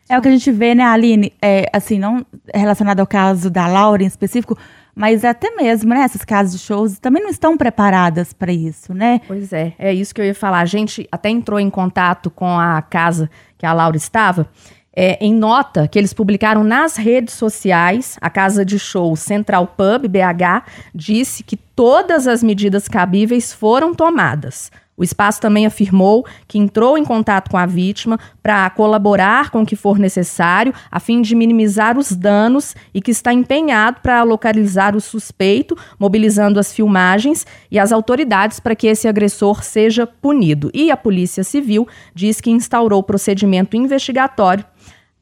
É 0.09 0.17
o 0.17 0.21
que 0.21 0.27
a 0.27 0.31
gente 0.31 0.51
vê, 0.51 0.73
né, 0.73 0.83
Aline? 0.83 1.33
É, 1.41 1.69
assim, 1.73 1.99
não 1.99 2.25
relacionado 2.53 3.01
ao 3.01 3.07
caso 3.07 3.49
da 3.49 3.67
Laura 3.67 4.03
em 4.03 4.07
específico, 4.07 4.57
mas 4.98 5.24
até 5.24 5.51
mesmo, 5.51 5.92
né, 5.92 6.01
essas 6.01 6.25
casas 6.25 6.54
de 6.54 6.58
shows 6.58 6.98
também 6.98 7.22
não 7.22 7.30
estão 7.30 7.56
preparadas 7.56 8.34
para 8.34 8.51
isso, 8.51 8.96
né? 8.96 9.22
Pois 9.27 9.54
é, 9.54 9.74
é 9.77 9.94
isso 9.94 10.13
que 10.13 10.20
eu 10.20 10.25
ia 10.25 10.34
falar. 10.34 10.60
A 10.60 10.66
gente 10.66 11.08
até 11.12 11.30
entrou 11.30 11.60
em 11.60 11.70
contato 11.70 12.32
com 12.32 12.58
a 12.60 12.82
casa 12.82 13.30
que 13.60 13.66
a 13.66 13.74
Laura 13.74 13.96
estava. 13.96 14.50
É, 14.96 15.24
em 15.24 15.32
nota 15.32 15.88
que 15.88 16.00
eles 16.00 16.13
publicaram 16.13 16.63
nas 16.63 16.98
redes 16.98 17.36
sociais, 17.36 18.18
a 18.20 18.32
casa 18.32 18.66
de 18.66 18.80
show 18.80 19.16
Central 19.16 19.68
Pub 19.68 20.08
BH 20.08 20.66
disse 20.96 21.44
que 21.44 21.56
todas 21.56 22.25
as 22.25 22.42
medidas 22.42 22.88
cabíveis 22.88 23.54
foram 23.54 23.94
tomadas. 23.94 24.72
O 24.98 25.04
espaço 25.04 25.39
também 25.39 25.68
afirmou 25.68 26.25
que 26.48 26.58
entrou 26.58 26.98
em 26.98 27.06
contato 27.06 27.51
com 27.51 27.58
a 27.58 27.68
vítima 27.68 28.20
para 28.42 28.68
colaborar 28.72 29.51
com 29.51 29.62
o 29.62 29.66
que 29.66 29.75
for 29.75 30.00
necessário, 30.00 30.74
a 30.89 31.00
fim 31.00 31.22
de 31.22 31.36
minimizar 31.36 32.00
os 32.00 32.12
danos 32.12 32.75
e 32.92 33.00
que 33.00 33.12
está 33.12 33.32
empenhado 33.32 34.01
para 34.01 34.24
localizar 34.24 34.96
o 34.96 35.00
suspeito, 35.00 35.77
mobilizando 36.00 36.60
as 36.60 36.74
filmagens 36.74 37.46
e 37.70 37.77
as 37.77 37.92
autoridades 37.92 38.60
para 38.60 38.75
que 38.75 38.88
esse 38.88 39.08
agressor 39.08 39.63
seja 39.63 40.08
punido. 40.08 40.72
E 40.74 40.89
a 40.89 40.98
Polícia 40.98 41.44
Civil 41.44 41.88
diz 42.16 42.42
que 42.42 42.50
instaurou 42.50 43.04
procedimento 43.04 43.77
investigatório 43.77 44.66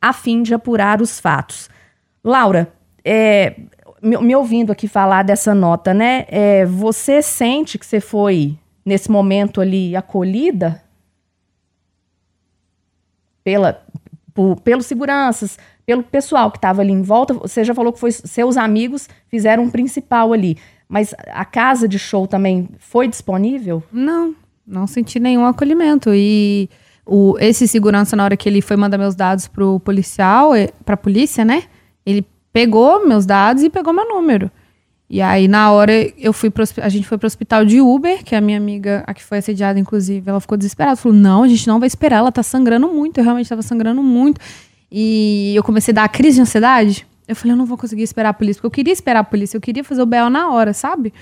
a 0.01 0.13
fim 0.13 0.41
de 0.41 0.53
apurar 0.53 1.01
os 1.01 1.20
fatos. 1.20 1.70
Laura, 2.24 2.72
é, 3.03 3.55
me, 4.01 4.36
ouvindo 4.36 4.72
aqui 4.72 4.88
falar 4.88 5.24
dessa 5.24 5.53
nota, 5.53 5.94
né? 5.94 6.25
É, 6.29 6.65
você 6.65 7.22
sente 7.22 7.77
que 7.77 7.86
você 7.86 8.00
foi 8.00 8.58
nesse 8.85 9.09
momento 9.09 9.59
ali 9.59 9.95
acolhida 9.95 10.83
pela, 13.43 13.83
pelos 14.63 14.85
seguranças, 14.85 15.57
pelo 15.85 16.03
pessoal 16.03 16.51
que 16.51 16.57
estava 16.57 16.81
ali 16.81 16.91
em 16.91 17.01
volta. 17.01 17.33
Você 17.33 17.63
já 17.63 17.73
falou 17.73 17.91
que 17.91 17.99
foi 17.99 18.11
seus 18.11 18.57
amigos 18.57 19.09
fizeram 19.27 19.63
um 19.63 19.69
principal 19.69 20.31
ali, 20.31 20.57
mas 20.87 21.15
a 21.27 21.43
casa 21.43 21.87
de 21.87 21.97
show 21.97 22.27
também 22.27 22.69
foi 22.77 23.07
disponível? 23.07 23.83
Não, 23.91 24.35
não 24.65 24.85
senti 24.85 25.19
nenhum 25.19 25.45
acolhimento 25.45 26.11
e 26.13 26.69
o, 27.05 27.37
esse 27.39 27.67
segurança 27.67 28.15
na 28.15 28.23
hora 28.23 28.37
que 28.37 28.49
ele 28.49 28.61
foi 28.61 28.75
mandar 28.75 28.97
meus 28.97 29.15
dados 29.15 29.47
pro 29.47 29.79
policial, 29.79 30.51
pra 30.83 30.97
polícia, 30.97 31.45
né? 31.45 31.63
Ele 32.05 32.25
pegou 32.51 33.05
meus 33.07 33.25
dados 33.25 33.63
e 33.63 33.69
pegou 33.69 33.93
meu 33.93 34.07
número. 34.07 34.49
E 35.09 35.21
aí, 35.21 35.47
na 35.47 35.71
hora, 35.71 35.93
eu 36.17 36.33
fui 36.33 36.50
pro, 36.50 36.63
a 36.81 36.89
gente 36.89 37.07
foi 37.07 37.17
pro 37.17 37.27
hospital 37.27 37.63
de 37.63 37.79
Uber, 37.79 38.24
que 38.24 38.35
a 38.35 38.41
minha 38.41 38.57
amiga, 38.57 39.03
a 39.05 39.13
que 39.13 39.24
foi 39.24 39.38
assediada, 39.38 39.79
inclusive, 39.79 40.27
ela 40.27 40.41
ficou 40.41 40.57
desesperada. 40.57 40.95
Falou, 40.95 41.17
não, 41.17 41.43
a 41.43 41.47
gente 41.47 41.67
não 41.67 41.79
vai 41.79 41.88
esperar, 41.88 42.17
ela 42.17 42.31
tá 42.31 42.41
sangrando 42.41 42.88
muito. 42.88 43.19
Eu 43.19 43.24
realmente 43.24 43.47
tava 43.47 43.62
sangrando 43.62 44.01
muito. 44.01 44.41
E 44.91 45.53
eu 45.55 45.63
comecei 45.63 45.91
a 45.91 45.95
dar 45.95 46.03
a 46.05 46.09
crise 46.09 46.35
de 46.35 46.41
ansiedade. 46.41 47.07
Eu 47.27 47.35
falei, 47.35 47.53
eu 47.53 47.57
não 47.57 47.65
vou 47.65 47.77
conseguir 47.77 48.03
esperar 48.03 48.29
a 48.29 48.33
polícia, 48.33 48.59
porque 48.59 48.67
eu 48.67 48.71
queria 48.71 48.93
esperar 48.93 49.19
a 49.19 49.24
polícia, 49.24 49.57
eu 49.57 49.62
queria 49.62 49.83
fazer 49.83 50.01
o 50.01 50.05
BO 50.05 50.29
na 50.29 50.50
hora, 50.51 50.74
sabe? 50.74 51.13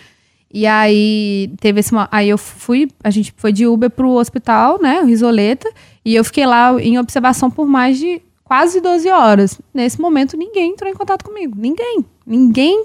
E 0.54 0.68
aí 0.68 1.52
teve 1.60 1.80
esse. 1.80 1.92
Aí 2.12 2.30
eu 2.30 2.38
fui, 2.38 2.90
a 3.04 3.10
gente 3.10 3.34
foi 3.36 3.52
de 3.52 3.66
Uber 3.66 3.90
pro 3.90 4.12
hospital, 4.12 4.80
né? 4.82 5.02
O 5.02 5.06
Risoleta, 5.06 5.70
e 6.06 6.16
eu 6.16 6.24
fiquei 6.24 6.46
lá 6.46 6.80
em 6.80 7.00
observação 7.00 7.50
por 7.50 7.66
mais 7.66 7.98
de 7.98 8.22
quase 8.44 8.80
12 8.80 9.10
horas. 9.10 9.60
Nesse 9.74 10.00
momento, 10.00 10.38
ninguém 10.38 10.72
entrou 10.72 10.92
em 10.92 10.94
contato 10.94 11.25
comigo. 11.25 11.56
Ninguém. 11.58 12.06
Ninguém 12.25 12.84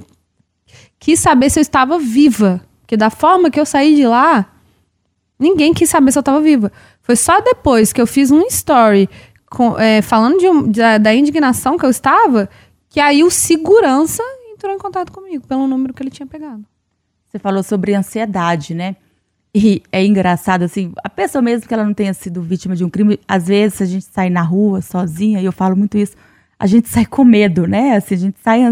quis 0.99 1.21
saber 1.21 1.51
se 1.51 1.59
eu 1.59 1.63
estava 1.63 1.99
viva. 1.99 2.61
Porque 2.81 2.97
da 2.97 3.11
forma 3.11 3.51
que 3.51 3.61
eu 3.61 3.67
saí 3.67 3.95
de 3.95 4.07
lá, 4.07 4.51
ninguém 5.39 5.75
quis 5.75 5.91
saber 5.91 6.13
se 6.13 6.19
eu 6.19 6.21
estava 6.21 6.41
viva. 6.41 6.73
Foi 7.03 7.17
só 7.17 7.41
depois 7.41 7.93
que 7.93 8.01
eu 8.01 8.07
fiz 8.07 8.31
um 8.31 8.43
story 8.47 9.09
com, 9.51 9.79
é, 9.79 10.03
falando 10.03 10.41
um, 10.43 10.71
da, 10.71 10.99
da 10.99 11.15
indignação 11.15 11.79
que 11.79 11.85
eu 11.85 11.91
estava, 11.91 12.49
que 12.89 13.01
aí 13.01 13.23
o 13.23 13.31
segurança 13.31 14.23
entrou 14.53 14.75
em 14.75 14.79
contato 14.79 15.13
comigo 15.13 15.47
pelo 15.47 15.67
número 15.67 15.95
que 15.95 16.03
ele 16.03 16.11
tinha 16.11 16.27
pegado. 16.27 16.65
Você 17.29 17.39
falou 17.39 17.63
sobre 17.63 17.95
ansiedade, 17.95 18.75
né? 18.75 18.97
E 19.55 19.83
é 19.91 20.05
engraçado, 20.05 20.63
assim, 20.63 20.93
a 21.03 21.09
pessoa 21.09 21.41
mesmo 21.41 21.67
que 21.67 21.75
ela 21.75 21.85
não 21.85 21.95
tenha 21.95 22.13
sido 22.13 22.43
vítima 22.43 22.77
de 22.77 22.85
um 22.85 22.91
crime, 22.91 23.19
às 23.27 23.47
vezes 23.47 23.83
a 23.83 23.87
gente 23.87 24.05
sai 24.05 24.29
na 24.31 24.43
rua 24.43 24.83
sozinha, 24.83 25.41
e 25.41 25.45
eu 25.45 25.53
falo 25.53 25.77
muito 25.77 25.97
isso, 25.97 26.15
a 26.59 26.67
gente 26.67 26.89
sai 26.89 27.07
com 27.07 27.25
medo, 27.25 27.67
né? 27.67 27.97
Assim, 27.97 28.15
a 28.15 28.19
gente 28.19 28.39
sai 28.43 28.63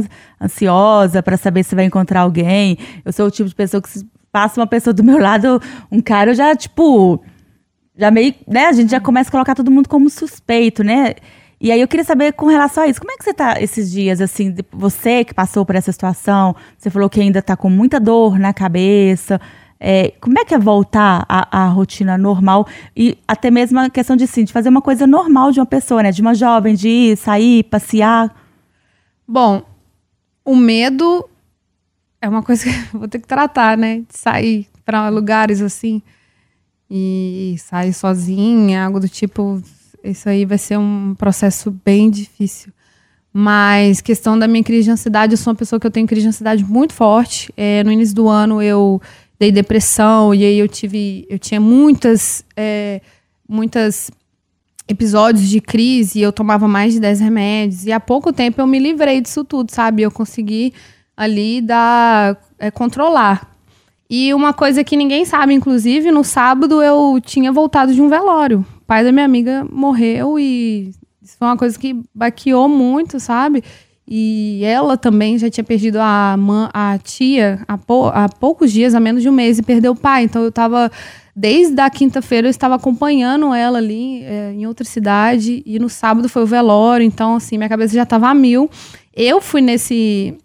ansiosa 0.40 1.22
para 1.22 1.36
saber 1.36 1.62
se 1.62 1.74
vai 1.74 1.84
encontrar 1.84 2.22
alguém. 2.22 2.76
Eu 3.04 3.12
sou 3.12 3.26
o 3.26 3.30
tipo 3.30 3.48
de 3.48 3.54
pessoa 3.54 3.80
que 3.80 3.88
se 3.88 4.06
passa 4.32 4.60
uma 4.60 4.66
pessoa 4.66 4.92
do 4.92 5.04
meu 5.04 5.18
lado, 5.18 5.60
um 5.90 6.00
cara, 6.00 6.32
eu 6.32 6.34
já, 6.34 6.54
tipo, 6.54 7.22
já 7.96 8.10
meio, 8.10 8.34
né? 8.46 8.66
A 8.66 8.72
gente 8.72 8.90
já 8.90 9.00
começa 9.00 9.30
a 9.30 9.32
colocar 9.32 9.54
todo 9.54 9.70
mundo 9.70 9.88
como 9.88 10.10
suspeito, 10.10 10.82
né? 10.82 11.14
E 11.58 11.72
aí 11.72 11.80
eu 11.80 11.88
queria 11.88 12.04
saber 12.04 12.32
com 12.34 12.46
relação 12.46 12.84
a 12.84 12.86
isso, 12.86 13.00
como 13.00 13.12
é 13.12 13.16
que 13.16 13.24
você 13.24 13.32
tá 13.32 13.60
esses 13.62 13.90
dias, 13.90 14.20
assim, 14.20 14.54
você 14.70 15.24
que 15.24 15.32
passou 15.32 15.64
por 15.64 15.74
essa 15.74 15.90
situação, 15.90 16.54
você 16.76 16.90
falou 16.90 17.08
que 17.08 17.18
ainda 17.18 17.40
tá 17.40 17.56
com 17.56 17.70
muita 17.70 17.98
dor 17.98 18.38
na 18.38 18.52
cabeça, 18.52 19.40
é, 19.78 20.12
como 20.20 20.38
é 20.38 20.44
que 20.44 20.54
é 20.54 20.58
voltar 20.58 21.24
à, 21.28 21.66
rotina 21.68 22.16
normal 22.16 22.66
e 22.96 23.18
até 23.28 23.50
mesmo 23.50 23.78
a 23.78 23.90
questão 23.90 24.16
de, 24.16 24.26
sim, 24.26 24.44
de 24.44 24.52
fazer 24.52 24.68
uma 24.68 24.80
coisa 24.80 25.06
normal 25.06 25.52
de 25.52 25.60
uma 25.60 25.66
pessoa, 25.66 26.02
né? 26.02 26.10
De 26.10 26.22
uma 26.22 26.34
jovem, 26.34 26.74
de 26.74 26.88
ir, 26.88 27.16
sair, 27.16 27.64
passear? 27.64 28.34
Bom, 29.28 29.62
o 30.44 30.56
medo 30.56 31.28
é 32.20 32.28
uma 32.28 32.42
coisa 32.42 32.64
que 32.68 32.96
vou 32.96 33.08
ter 33.08 33.18
que 33.18 33.26
tratar, 33.28 33.76
né? 33.76 33.98
De 34.00 34.16
sair 34.16 34.66
para 34.84 35.08
lugares 35.08 35.60
assim 35.60 36.02
e 36.90 37.56
sair 37.58 37.92
sozinha, 37.92 38.84
algo 38.84 39.00
do 39.00 39.08
tipo. 39.08 39.62
Isso 40.02 40.28
aí 40.28 40.44
vai 40.44 40.56
ser 40.56 40.78
um 40.78 41.14
processo 41.18 41.70
bem 41.84 42.08
difícil. 42.10 42.72
Mas 43.32 44.00
questão 44.00 44.38
da 44.38 44.48
minha 44.48 44.64
crise 44.64 44.84
de 44.84 44.90
ansiedade, 44.92 45.34
eu 45.34 45.36
sou 45.36 45.52
uma 45.52 45.56
pessoa 45.58 45.78
que 45.78 45.86
eu 45.86 45.90
tenho 45.90 46.06
crise 46.06 46.22
de 46.22 46.28
ansiedade 46.28 46.64
muito 46.64 46.94
forte. 46.94 47.52
É, 47.54 47.84
no 47.84 47.92
início 47.92 48.14
do 48.14 48.28
ano 48.28 48.62
eu 48.62 49.02
dei 49.38 49.52
depressão 49.52 50.34
e 50.34 50.44
aí 50.44 50.58
eu 50.58 50.68
tive, 50.68 51.26
eu 51.28 51.38
tinha 51.38 51.60
muitas, 51.60 52.44
é, 52.56 53.00
muitas 53.48 54.10
episódios 54.88 55.48
de 55.48 55.60
crise 55.60 56.20
eu 56.20 56.32
tomava 56.32 56.68
mais 56.68 56.92
de 56.92 57.00
10 57.00 57.20
remédios 57.20 57.86
e 57.86 57.92
há 57.92 58.00
pouco 58.00 58.32
tempo 58.32 58.60
eu 58.60 58.66
me 58.66 58.78
livrei 58.78 59.20
disso 59.20 59.44
tudo, 59.44 59.70
sabe? 59.70 60.02
Eu 60.02 60.10
consegui 60.10 60.72
ali 61.16 61.60
dar, 61.60 62.36
é, 62.58 62.70
controlar. 62.70 63.52
E 64.08 64.32
uma 64.32 64.52
coisa 64.52 64.84
que 64.84 64.96
ninguém 64.96 65.24
sabe, 65.24 65.52
inclusive, 65.52 66.12
no 66.12 66.22
sábado 66.22 66.80
eu 66.80 67.20
tinha 67.20 67.50
voltado 67.50 67.92
de 67.92 68.00
um 68.00 68.08
velório. 68.08 68.64
O 68.78 68.84
pai 68.86 69.02
da 69.02 69.10
minha 69.10 69.24
amiga 69.24 69.66
morreu 69.68 70.38
e 70.38 70.92
isso 71.20 71.36
foi 71.36 71.48
uma 71.48 71.56
coisa 71.56 71.76
que 71.76 72.00
baqueou 72.14 72.68
muito, 72.68 73.18
sabe? 73.18 73.64
E 74.08 74.60
ela 74.64 74.96
também 74.96 75.36
já 75.36 75.50
tinha 75.50 75.64
perdido 75.64 75.98
a, 76.00 76.36
mãe, 76.38 76.68
a 76.72 76.96
tia 77.02 77.60
há, 77.66 77.76
pou, 77.76 78.06
há 78.08 78.28
poucos 78.28 78.70
dias, 78.70 78.94
há 78.94 79.00
menos 79.00 79.20
de 79.20 79.28
um 79.28 79.32
mês, 79.32 79.58
e 79.58 79.62
perdeu 79.62 79.92
o 79.92 79.96
pai. 79.96 80.22
Então 80.22 80.42
eu 80.42 80.50
estava, 80.50 80.90
desde 81.34 81.80
a 81.80 81.90
quinta-feira, 81.90 82.46
eu 82.46 82.50
estava 82.50 82.76
acompanhando 82.76 83.52
ela 83.52 83.78
ali 83.78 84.22
é, 84.22 84.52
em 84.52 84.64
outra 84.66 84.84
cidade. 84.84 85.62
E 85.66 85.78
no 85.80 85.88
sábado 85.88 86.28
foi 86.28 86.42
o 86.42 86.46
velório. 86.46 87.04
Então, 87.04 87.34
assim, 87.34 87.56
minha 87.58 87.68
cabeça 87.68 87.94
já 87.94 88.04
estava 88.04 88.28
a 88.28 88.34
mil. 88.34 88.70
Eu 89.12 89.40
fui 89.40 89.60
nesse, 89.60 90.38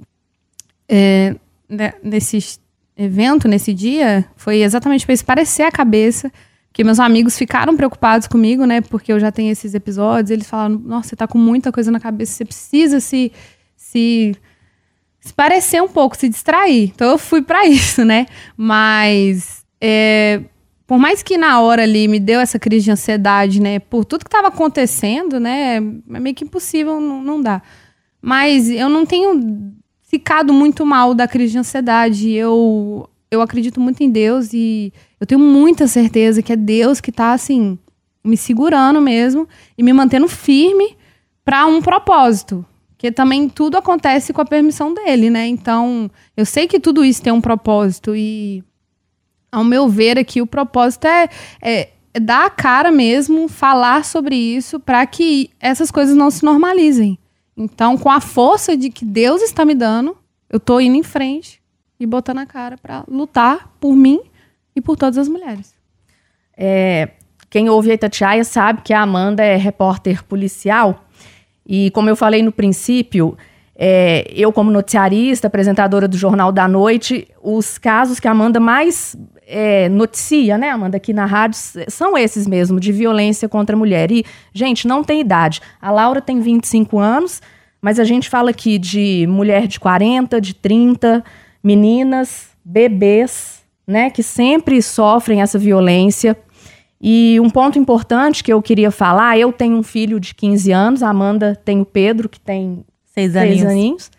é, 0.90 1.36
né, 1.70 1.94
nesse 2.04 2.60
evento, 2.98 3.48
nesse 3.48 3.74
dia, 3.74 4.26
foi 4.36 4.62
exatamente 4.62 5.06
para 5.06 5.14
isso 5.14 5.26
parecer 5.26 5.64
a 5.64 5.72
cabeça 5.72 6.32
que 6.74 6.84
meus 6.84 7.00
amigos 7.00 7.38
ficaram 7.38 7.76
preocupados 7.76 8.28
comigo, 8.28 8.66
né? 8.66 8.82
Porque 8.82 9.12
eu 9.12 9.20
já 9.20 9.32
tenho 9.32 9.52
esses 9.52 9.74
episódios. 9.74 10.32
Eles 10.32 10.48
falaram: 10.48 10.78
Nossa, 10.80 11.10
você 11.10 11.16
tá 11.16 11.28
com 11.28 11.38
muita 11.38 11.72
coisa 11.72 11.92
na 11.92 12.00
cabeça, 12.00 12.34
você 12.34 12.46
precisa 12.46 13.00
se, 13.00 13.32
se, 13.76 14.36
se 15.20 15.34
parecer 15.34 15.82
um 15.82 15.90
pouco, 15.90 16.16
se 16.16 16.30
distrair. 16.30 16.92
Então 16.96 17.10
eu 17.12 17.18
fui 17.18 17.42
para 17.42 17.66
isso, 17.68 18.06
né? 18.06 18.26
Mas. 18.56 19.66
É, 19.80 20.42
por 20.86 21.00
mais 21.00 21.24
que 21.24 21.38
na 21.38 21.62
hora 21.62 21.84
ali 21.84 22.06
me 22.08 22.20
deu 22.20 22.40
essa 22.42 22.60
crise 22.60 22.86
de 22.86 22.92
ansiedade, 22.92 23.62
né? 23.62 23.80
Por 23.80 24.04
tudo 24.04 24.26
que 24.26 24.28
estava 24.28 24.50
acontecendo, 24.50 25.40
né? 25.40 25.78
É 25.78 26.20
meio 26.20 26.36
que 26.36 26.44
impossível, 26.44 27.00
não, 27.00 27.24
não 27.24 27.42
dá. 27.42 27.62
Mas 28.22 28.70
eu 28.70 28.90
não 28.90 29.06
tenho 29.06 29.74
ficado 30.02 30.54
muito 30.54 30.86
mal 30.86 31.14
da 31.16 31.28
crise 31.28 31.54
de 31.54 31.60
ansiedade. 31.60 32.30
Eu, 32.32 33.10
eu 33.32 33.42
acredito 33.42 33.80
muito 33.80 34.04
em 34.04 34.10
Deus 34.10 34.54
e 34.54 34.92
eu 35.22 35.28
tenho 35.28 35.40
muita 35.40 35.88
certeza 35.88 36.42
que 36.42 36.52
é 36.52 36.56
Deus 36.56 37.00
que 37.00 37.12
está 37.12 37.32
assim 37.32 37.78
me 38.24 38.36
segurando 38.36 39.00
mesmo 39.00 39.48
e 39.78 39.84
me 39.84 39.94
mantendo 39.94 40.28
firme 40.28 40.98
para 41.46 41.68
um 41.68 41.80
propósito. 41.80 42.66
Que 42.98 43.12
também 43.12 43.48
tudo 43.48 43.78
acontece 43.78 44.34
com 44.34 44.42
a 44.42 44.46
permissão 44.46 44.92
dele, 44.96 45.30
né? 45.30 45.46
Então, 45.46 46.10
eu 46.36 46.44
sei 46.44 46.68
que 46.68 46.80
tudo 46.80 47.06
isso 47.06 47.22
tem 47.22 47.32
um 47.32 47.40
propósito 47.40 48.16
e 48.16 48.64
ao 49.52 49.64
meu 49.64 49.88
ver 49.88 50.18
aqui 50.18 50.42
o 50.42 50.48
propósito 50.48 51.06
é, 51.06 51.30
é, 51.62 51.90
é 52.16 52.20
dar 52.20 52.48
a 52.48 52.50
cara 52.50 52.92
mesmo, 52.92 53.48
falar 53.48 54.04
sobre 54.04 54.36
isso 54.36 54.80
para 54.80 55.06
que 55.06 55.52
essas 55.60 55.92
coisas 55.92 56.16
não 56.16 56.32
se 56.32 56.44
normalizem. 56.44 57.20
Então, 57.56 57.96
com 57.96 58.10
a 58.10 58.22
força 58.22 58.76
de 58.76 58.90
que 58.90 59.06
Deus 59.06 59.44
está 59.44 59.66
me 59.66 59.76
dando, 59.76 60.18
eu 60.50 60.60
tô 60.60 60.80
indo 60.80 60.96
em 60.96 61.04
frente 61.04 61.62
e 62.00 62.08
botando 62.08 62.40
a 62.40 62.46
cara 62.48 62.76
para 62.76 63.04
lutar 63.08 63.72
por 63.80 63.96
mim 63.96 64.20
e 64.76 64.82
por 64.82 64.96
todas 64.98 65.18
as 65.18 65.28
mulheres. 65.28 65.74
É, 66.58 67.10
quem 67.50 67.70
ouve 67.70 67.92
a 67.92 67.94
Itatiaia 67.94 68.44
sabe 68.44 68.82
que 68.82 68.94
a 68.94 69.02
Amanda 69.02 69.44
é 69.44 69.56
repórter 69.56 70.24
policial 70.24 71.06
e, 71.66 71.92
como 71.92 72.10
eu 72.10 72.16
falei 72.16 72.42
no 72.42 72.52
princípio, 72.52 73.38
é, 73.76 74.30
eu, 74.36 74.52
como 74.52 74.72
noticiarista, 74.72 75.48
apresentadora 75.48 76.08
do 76.08 76.18
Jornal 76.18 76.52
da 76.52 76.68
Noite, 76.68 77.28
os 77.42 77.78
casos 77.78 78.20
que 78.20 78.28
a 78.28 78.32
Amanda 78.32 78.60
mais 78.60 79.16
é, 79.48 79.90
noticia, 79.90 80.58
né, 80.58 80.70
Amanda, 80.70 80.98
aqui 80.98 81.14
na 81.14 81.26
rádio, 81.26 81.60
são 81.88 82.18
esses 82.18 82.48
mesmo, 82.48 82.80
de 82.80 82.92
violência 82.92 83.48
contra 83.50 83.76
a 83.76 83.80
mulher. 83.80 84.12
E, 84.12 84.26
gente, 84.54 84.88
não 84.88 85.04
tem 85.04 85.22
idade. 85.22 85.62
A 85.82 85.92
Laura 85.92 86.22
tem 86.22 86.40
25 86.40 87.00
anos, 87.00 87.42
mas 87.82 88.00
a 88.00 88.04
gente 88.04 88.30
fala 88.30 88.50
aqui 88.50 88.78
de 88.78 89.26
mulher 89.28 89.68
de 89.68 89.80
40, 89.80 90.40
de 90.40 90.54
30, 90.54 91.24
meninas, 91.64 92.50
bebês, 92.64 93.61
né, 93.88 94.10
que 94.10 94.24
sempre 94.24 94.82
sofrem 94.82 95.42
essa 95.42 95.58
violência. 95.58 96.38
E 97.00 97.40
um 97.40 97.50
ponto 97.50 97.80
importante 97.80 98.44
que 98.44 98.54
eu 98.54 98.62
queria 98.62 98.92
falar, 98.92 99.38
eu 99.38 99.52
tenho 99.52 99.76
um 99.76 99.84
filho 99.84 100.20
de 100.20 100.36
15 100.36 100.72
anos, 100.72 101.04
a 101.04 101.10
Amanda 101.10 101.60
tem 101.66 101.82
o 101.82 101.86
Pedro, 101.86 102.30
que 102.30 102.40
tem 102.40 102.86
Seis 103.14 103.36
aninhos. 103.36 103.60
Seis 103.60 103.72
aninhos. 103.72 104.12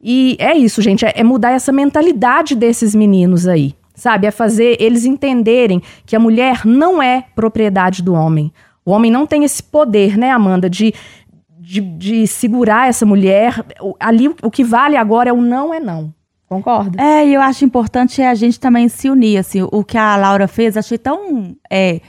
E 0.00 0.36
é 0.38 0.56
isso, 0.56 0.80
gente, 0.80 1.04
é, 1.04 1.12
é 1.16 1.24
mudar 1.24 1.52
essa 1.52 1.72
mentalidade 1.72 2.54
desses 2.54 2.94
meninos 2.94 3.48
aí, 3.48 3.74
sabe? 3.94 4.26
É 4.26 4.30
fazer 4.30 4.76
eles 4.80 5.04
entenderem 5.04 5.82
que 6.06 6.14
a 6.14 6.20
mulher 6.20 6.64
não 6.64 7.02
é 7.02 7.24
propriedade 7.34 8.02
do 8.02 8.14
homem. 8.14 8.52
O 8.84 8.92
homem 8.92 9.10
não 9.10 9.26
tem 9.26 9.44
esse 9.44 9.62
poder, 9.62 10.16
né, 10.16 10.30
Amanda, 10.30 10.70
de, 10.70 10.94
de, 11.58 11.80
de 11.80 12.26
segurar 12.26 12.88
essa 12.88 13.04
mulher. 13.04 13.64
Ali 13.98 14.28
o 14.42 14.50
que 14.50 14.62
vale 14.62 14.96
agora 14.96 15.30
é 15.30 15.32
o 15.32 15.40
não 15.40 15.74
é 15.74 15.80
não. 15.80 16.14
Concorda? 16.48 17.02
É, 17.02 17.26
e 17.26 17.34
eu 17.34 17.42
acho 17.42 17.64
importante 17.64 18.22
a 18.22 18.34
gente 18.34 18.58
também 18.58 18.88
se 18.88 19.10
unir, 19.10 19.36
assim, 19.36 19.62
o 19.70 19.84
que 19.84 19.98
a 19.98 20.16
Laura 20.16 20.48
fez, 20.48 20.76
achei 20.76 20.96
tão, 20.96 21.54
é, 21.70 22.00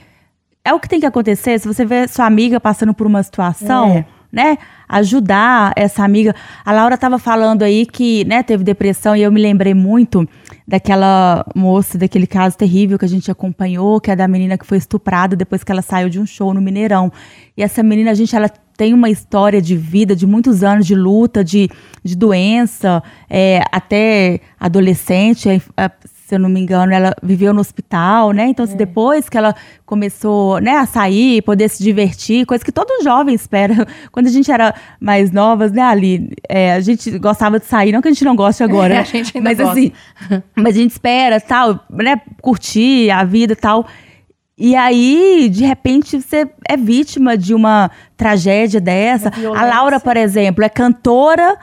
é 0.64 0.72
o 0.72 0.80
que 0.80 0.88
tem 0.88 0.98
que 0.98 1.06
acontecer, 1.06 1.58
se 1.58 1.68
você 1.68 1.84
vê 1.84 2.08
sua 2.08 2.24
amiga 2.24 2.58
passando 2.58 2.94
por 2.94 3.06
uma 3.06 3.22
situação, 3.22 3.90
é. 3.90 4.06
né, 4.32 4.56
ajudar 4.88 5.72
essa 5.76 6.02
amiga. 6.02 6.34
A 6.64 6.72
Laura 6.72 6.94
estava 6.94 7.18
falando 7.18 7.62
aí 7.62 7.84
que, 7.84 8.24
né, 8.24 8.42
teve 8.42 8.64
depressão 8.64 9.14
e 9.14 9.22
eu 9.22 9.30
me 9.30 9.40
lembrei 9.42 9.74
muito 9.74 10.26
daquela 10.70 11.44
moça, 11.52 11.98
daquele 11.98 12.28
caso 12.28 12.56
terrível 12.56 12.96
que 12.96 13.04
a 13.04 13.08
gente 13.08 13.28
acompanhou, 13.28 14.00
que 14.00 14.08
é 14.08 14.14
da 14.14 14.28
menina 14.28 14.56
que 14.56 14.64
foi 14.64 14.78
estuprada 14.78 15.34
depois 15.34 15.64
que 15.64 15.72
ela 15.72 15.82
saiu 15.82 16.08
de 16.08 16.20
um 16.20 16.24
show 16.24 16.54
no 16.54 16.60
Mineirão. 16.60 17.10
E 17.56 17.62
essa 17.64 17.82
menina, 17.82 18.12
a 18.12 18.14
gente, 18.14 18.36
ela 18.36 18.48
tem 18.76 18.94
uma 18.94 19.10
história 19.10 19.60
de 19.60 19.76
vida, 19.76 20.14
de 20.14 20.28
muitos 20.28 20.62
anos 20.62 20.86
de 20.86 20.94
luta, 20.94 21.42
de, 21.42 21.68
de 22.04 22.16
doença, 22.16 23.02
é, 23.28 23.64
até 23.72 24.38
adolescente, 24.60 25.48
se 26.30 26.36
eu 26.36 26.38
não 26.38 26.48
me 26.48 26.60
engano, 26.60 26.92
ela 26.92 27.12
viveu 27.20 27.52
no 27.52 27.60
hospital, 27.60 28.30
né? 28.30 28.46
Então, 28.46 28.64
é. 28.64 28.68
depois 28.68 29.28
que 29.28 29.36
ela 29.36 29.52
começou 29.84 30.60
né, 30.60 30.76
a 30.76 30.86
sair, 30.86 31.42
poder 31.42 31.68
se 31.68 31.82
divertir, 31.82 32.46
coisa 32.46 32.64
que 32.64 32.70
todo 32.70 33.02
jovem 33.02 33.34
espera. 33.34 33.84
Quando 34.12 34.28
a 34.28 34.30
gente 34.30 34.50
era 34.50 34.72
mais 35.00 35.32
novas, 35.32 35.72
né, 35.72 35.82
Ali? 35.82 36.32
É, 36.48 36.74
a 36.74 36.80
gente 36.80 37.18
gostava 37.18 37.58
de 37.58 37.66
sair, 37.66 37.90
não 37.90 38.00
que 38.00 38.06
a 38.06 38.12
gente 38.12 38.24
não 38.24 38.36
goste 38.36 38.62
agora, 38.62 38.94
é, 38.94 38.98
a 39.00 39.02
gente 39.02 39.36
ainda 39.36 39.50
mas 39.50 39.58
gosta. 39.58 39.72
assim, 39.72 39.92
mas 40.54 40.76
a 40.76 40.78
gente 40.78 40.92
espera, 40.92 41.40
tal, 41.40 41.80
né, 41.90 42.20
curtir 42.40 43.10
a 43.10 43.24
vida 43.24 43.54
e 43.54 43.56
tal. 43.56 43.84
E 44.56 44.76
aí, 44.76 45.48
de 45.50 45.64
repente, 45.64 46.20
você 46.20 46.48
é 46.68 46.76
vítima 46.76 47.36
de 47.36 47.54
uma 47.54 47.90
tragédia 48.16 48.80
dessa. 48.80 49.32
A 49.56 49.64
Laura, 49.64 49.98
por 49.98 50.16
exemplo, 50.16 50.62
é 50.62 50.68
cantora 50.68 51.58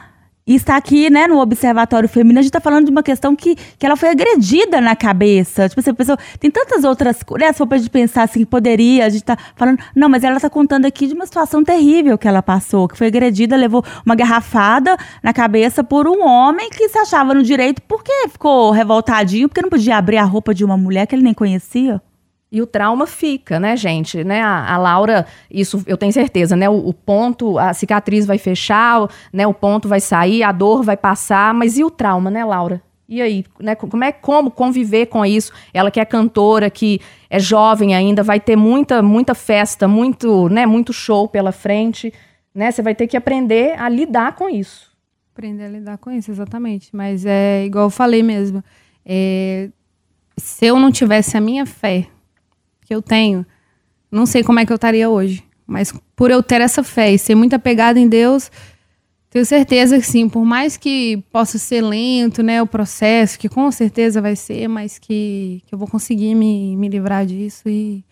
e 0.47 0.55
está 0.55 0.77
aqui, 0.77 1.09
né, 1.09 1.27
no 1.27 1.39
Observatório 1.39 2.07
Feminino, 2.07 2.39
a 2.39 2.41
gente 2.41 2.49
está 2.49 2.61
falando 2.61 2.85
de 2.85 2.91
uma 2.91 3.03
questão 3.03 3.35
que, 3.35 3.55
que 3.55 3.85
ela 3.85 3.97
foi 3.97 4.09
agredida 4.09 4.79
na 4.79 4.95
cabeça. 4.95 5.67
Tipo 5.67 5.81
assim, 5.81 5.89
a 5.89 5.93
pessoa, 5.93 6.17
tem 6.39 6.49
tantas 6.49 6.85
outras 6.85 7.21
coisas, 7.21 7.47
né, 7.47 7.51
se 7.51 7.57
for 7.57 7.77
gente 7.77 7.89
pensar 7.89 8.23
assim, 8.23 8.45
poderia, 8.45 9.05
a 9.05 9.09
gente 9.09 9.23
tá 9.23 9.37
falando. 9.55 9.79
Não, 9.93 10.07
mas 10.07 10.23
ela 10.23 10.37
está 10.37 10.49
contando 10.49 10.85
aqui 10.85 11.05
de 11.05 11.13
uma 11.13 11.25
situação 11.25 11.63
terrível 11.63 12.17
que 12.17 12.27
ela 12.27 12.41
passou, 12.41 12.87
que 12.87 12.97
foi 12.97 13.07
agredida, 13.07 13.57
levou 13.57 13.83
uma 14.05 14.15
garrafada 14.15 14.97
na 15.21 15.33
cabeça 15.33 15.83
por 15.83 16.07
um 16.07 16.25
homem 16.25 16.69
que 16.69 16.87
se 16.87 16.97
achava 16.97 17.33
no 17.33 17.43
direito 17.43 17.81
porque 17.81 18.13
ficou 18.29 18.71
revoltadinho, 18.71 19.49
porque 19.49 19.61
não 19.61 19.69
podia 19.69 19.97
abrir 19.97 20.17
a 20.17 20.23
roupa 20.23 20.53
de 20.53 20.63
uma 20.63 20.77
mulher 20.77 21.05
que 21.07 21.15
ele 21.15 21.23
nem 21.23 21.33
conhecia. 21.33 22.01
E 22.49 22.61
o 22.61 22.65
trauma 22.65 23.05
fica, 23.05 23.59
né, 23.59 23.75
gente? 23.75 24.23
Né, 24.23 24.41
a, 24.41 24.73
a 24.73 24.77
Laura, 24.77 25.25
isso 25.51 25.83
eu 25.85 25.97
tenho 25.97 26.13
certeza, 26.13 26.55
né? 26.55 26.69
O, 26.69 26.87
o, 26.87 26.93
ponto, 26.93 27.59
a 27.59 27.73
cicatriz 27.73 28.25
vai 28.25 28.37
fechar, 28.37 29.09
né? 29.33 29.45
O 29.45 29.53
ponto 29.53 29.87
vai 29.87 29.99
sair, 29.99 30.43
a 30.43 30.53
dor 30.53 30.81
vai 30.81 30.95
passar, 30.95 31.53
mas 31.53 31.77
e 31.77 31.83
o 31.83 31.91
trauma, 31.91 32.31
né, 32.31 32.45
Laura? 32.45 32.81
E 33.09 33.21
aí, 33.21 33.45
né? 33.59 33.75
Como 33.75 34.03
é 34.03 34.13
como 34.13 34.49
conviver 34.49 35.07
com 35.07 35.25
isso? 35.25 35.51
Ela 35.73 35.91
que 35.91 35.99
é 35.99 36.05
cantora, 36.05 36.69
que 36.69 37.01
é 37.29 37.37
jovem 37.37 37.93
ainda, 37.93 38.23
vai 38.23 38.39
ter 38.39 38.55
muita 38.55 39.01
muita 39.01 39.35
festa, 39.35 39.85
muito, 39.85 40.47
né? 40.47 40.65
Muito 40.65 40.93
show 40.93 41.27
pela 41.27 41.51
frente, 41.51 42.13
né? 42.55 42.71
Você 42.71 42.81
vai 42.81 42.95
ter 42.95 43.07
que 43.07 43.17
aprender 43.17 43.77
a 43.77 43.89
lidar 43.89 44.35
com 44.35 44.49
isso. 44.49 44.89
Aprender 45.33 45.65
a 45.65 45.69
lidar 45.69 45.97
com 45.97 46.11
isso, 46.11 46.31
exatamente. 46.31 46.95
Mas 46.95 47.25
é 47.25 47.65
igual 47.65 47.85
eu 47.85 47.89
falei 47.89 48.23
mesmo. 48.23 48.63
É, 49.05 49.69
se 50.37 50.65
eu 50.65 50.79
não 50.79 50.91
tivesse 50.91 51.37
a 51.37 51.41
minha 51.41 51.65
fé 51.65 52.07
que 52.87 52.95
eu 52.95 53.01
tenho, 53.01 53.45
não 54.09 54.25
sei 54.25 54.43
como 54.43 54.59
é 54.59 54.65
que 54.65 54.71
eu 54.71 54.75
estaria 54.75 55.09
hoje. 55.09 55.43
Mas 55.67 55.93
por 56.15 56.31
eu 56.31 56.41
ter 56.41 56.61
essa 56.61 56.81
fé 56.81 57.11
e 57.11 57.19
ser 57.19 57.35
muito 57.35 57.53
apegada 57.53 57.99
em 57.99 58.07
Deus, 58.07 58.49
tenho 59.29 59.45
certeza 59.45 59.99
que 59.99 60.05
sim, 60.05 60.29
por 60.29 60.45
mais 60.45 60.77
que 60.77 61.21
possa 61.29 61.57
ser 61.57 61.81
lento, 61.81 62.41
né, 62.41 62.61
o 62.61 62.65
processo, 62.65 63.37
que 63.37 63.49
com 63.49 63.69
certeza 63.69 64.21
vai 64.21 64.37
ser, 64.37 64.69
mas 64.69 64.97
que, 64.97 65.61
que 65.67 65.75
eu 65.75 65.77
vou 65.77 65.87
conseguir 65.87 66.33
me, 66.33 66.77
me 66.77 66.87
livrar 66.87 67.25
disso 67.25 67.67
e 67.67 68.05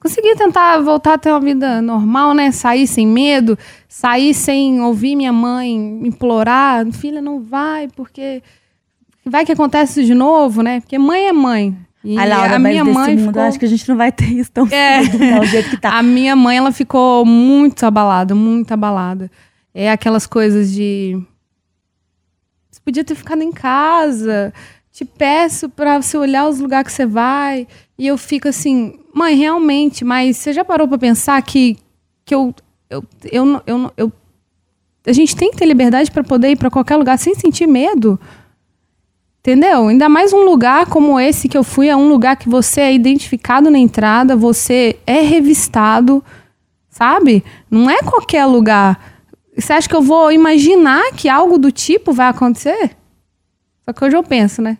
conseguir 0.00 0.34
tentar 0.34 0.78
voltar 0.80 1.14
a 1.14 1.18
ter 1.18 1.30
uma 1.30 1.40
vida 1.40 1.82
normal, 1.82 2.32
né, 2.32 2.50
sair 2.50 2.86
sem 2.86 3.06
medo, 3.06 3.58
sair 3.86 4.32
sem 4.32 4.80
ouvir 4.80 5.14
minha 5.14 5.32
mãe 5.32 5.74
implorar, 6.06 6.90
filha, 6.90 7.20
não 7.20 7.42
vai, 7.42 7.86
porque 7.88 8.42
vai 9.26 9.44
que 9.44 9.52
acontece 9.52 10.02
de 10.02 10.14
novo, 10.14 10.62
né, 10.62 10.80
porque 10.80 10.96
mãe 10.96 11.28
é 11.28 11.32
mãe, 11.34 11.76
e 12.04 12.18
a 12.18 12.24
Laura, 12.24 12.56
a 12.56 12.58
minha 12.58 12.84
mãe 12.84 13.16
mundo, 13.16 13.28
ficou... 13.28 13.42
acho 13.42 13.58
que 13.58 13.64
a 13.64 13.68
gente 13.68 13.88
não 13.88 13.96
vai 13.96 14.10
ter 14.10 14.26
isso 14.26 14.50
tão 14.50 14.66
é. 14.72 15.04
cedo, 15.04 15.18
né, 15.18 15.44
jeito 15.46 15.70
que 15.70 15.76
tá. 15.76 15.98
A 15.98 16.02
minha 16.02 16.34
mãe, 16.34 16.56
ela 16.56 16.72
ficou 16.72 17.24
muito 17.24 17.84
abalada, 17.86 18.34
muito 18.34 18.72
abalada. 18.72 19.30
É 19.72 19.90
aquelas 19.90 20.26
coisas 20.26 20.72
de... 20.72 21.18
Você 22.70 22.80
podia 22.84 23.04
ter 23.04 23.14
ficado 23.14 23.42
em 23.42 23.52
casa, 23.52 24.52
te 24.90 25.04
peço 25.04 25.68
para 25.68 26.00
você 26.00 26.16
olhar 26.16 26.48
os 26.48 26.58
lugares 26.58 26.88
que 26.88 26.92
você 26.92 27.06
vai. 27.06 27.68
E 27.96 28.06
eu 28.06 28.18
fico 28.18 28.48
assim, 28.48 28.98
mãe, 29.14 29.36
realmente, 29.36 30.04
mas 30.04 30.36
você 30.36 30.52
já 30.52 30.64
parou 30.64 30.88
para 30.88 30.98
pensar 30.98 31.40
que, 31.42 31.78
que 32.24 32.34
eu, 32.34 32.54
eu, 32.90 33.04
eu, 33.30 33.62
eu, 33.66 33.92
eu, 33.96 34.12
a 35.06 35.12
gente 35.12 35.36
tem 35.36 35.50
que 35.50 35.56
ter 35.56 35.66
liberdade 35.66 36.10
para 36.10 36.24
poder 36.24 36.50
ir 36.50 36.56
para 36.56 36.70
qualquer 36.70 36.96
lugar 36.96 37.18
sem 37.18 37.34
sentir 37.34 37.66
medo? 37.66 38.18
Entendeu? 39.44 39.88
Ainda 39.88 40.08
mais 40.08 40.32
um 40.32 40.44
lugar 40.44 40.86
como 40.86 41.18
esse 41.18 41.48
que 41.48 41.58
eu 41.58 41.64
fui, 41.64 41.88
é 41.88 41.96
um 41.96 42.06
lugar 42.08 42.36
que 42.36 42.48
você 42.48 42.80
é 42.82 42.94
identificado 42.94 43.72
na 43.72 43.78
entrada, 43.78 44.36
você 44.36 44.96
é 45.04 45.20
revistado, 45.20 46.22
sabe? 46.88 47.42
Não 47.68 47.90
é 47.90 47.98
qualquer 48.04 48.46
lugar. 48.46 49.00
Você 49.58 49.72
acha 49.72 49.88
que 49.88 49.96
eu 49.96 50.00
vou 50.00 50.30
imaginar 50.30 51.10
que 51.16 51.28
algo 51.28 51.58
do 51.58 51.72
tipo 51.72 52.12
vai 52.12 52.28
acontecer? 52.28 52.92
Só 53.84 53.92
que 53.92 54.04
hoje 54.04 54.16
eu 54.16 54.22
penso, 54.22 54.62
né? 54.62 54.78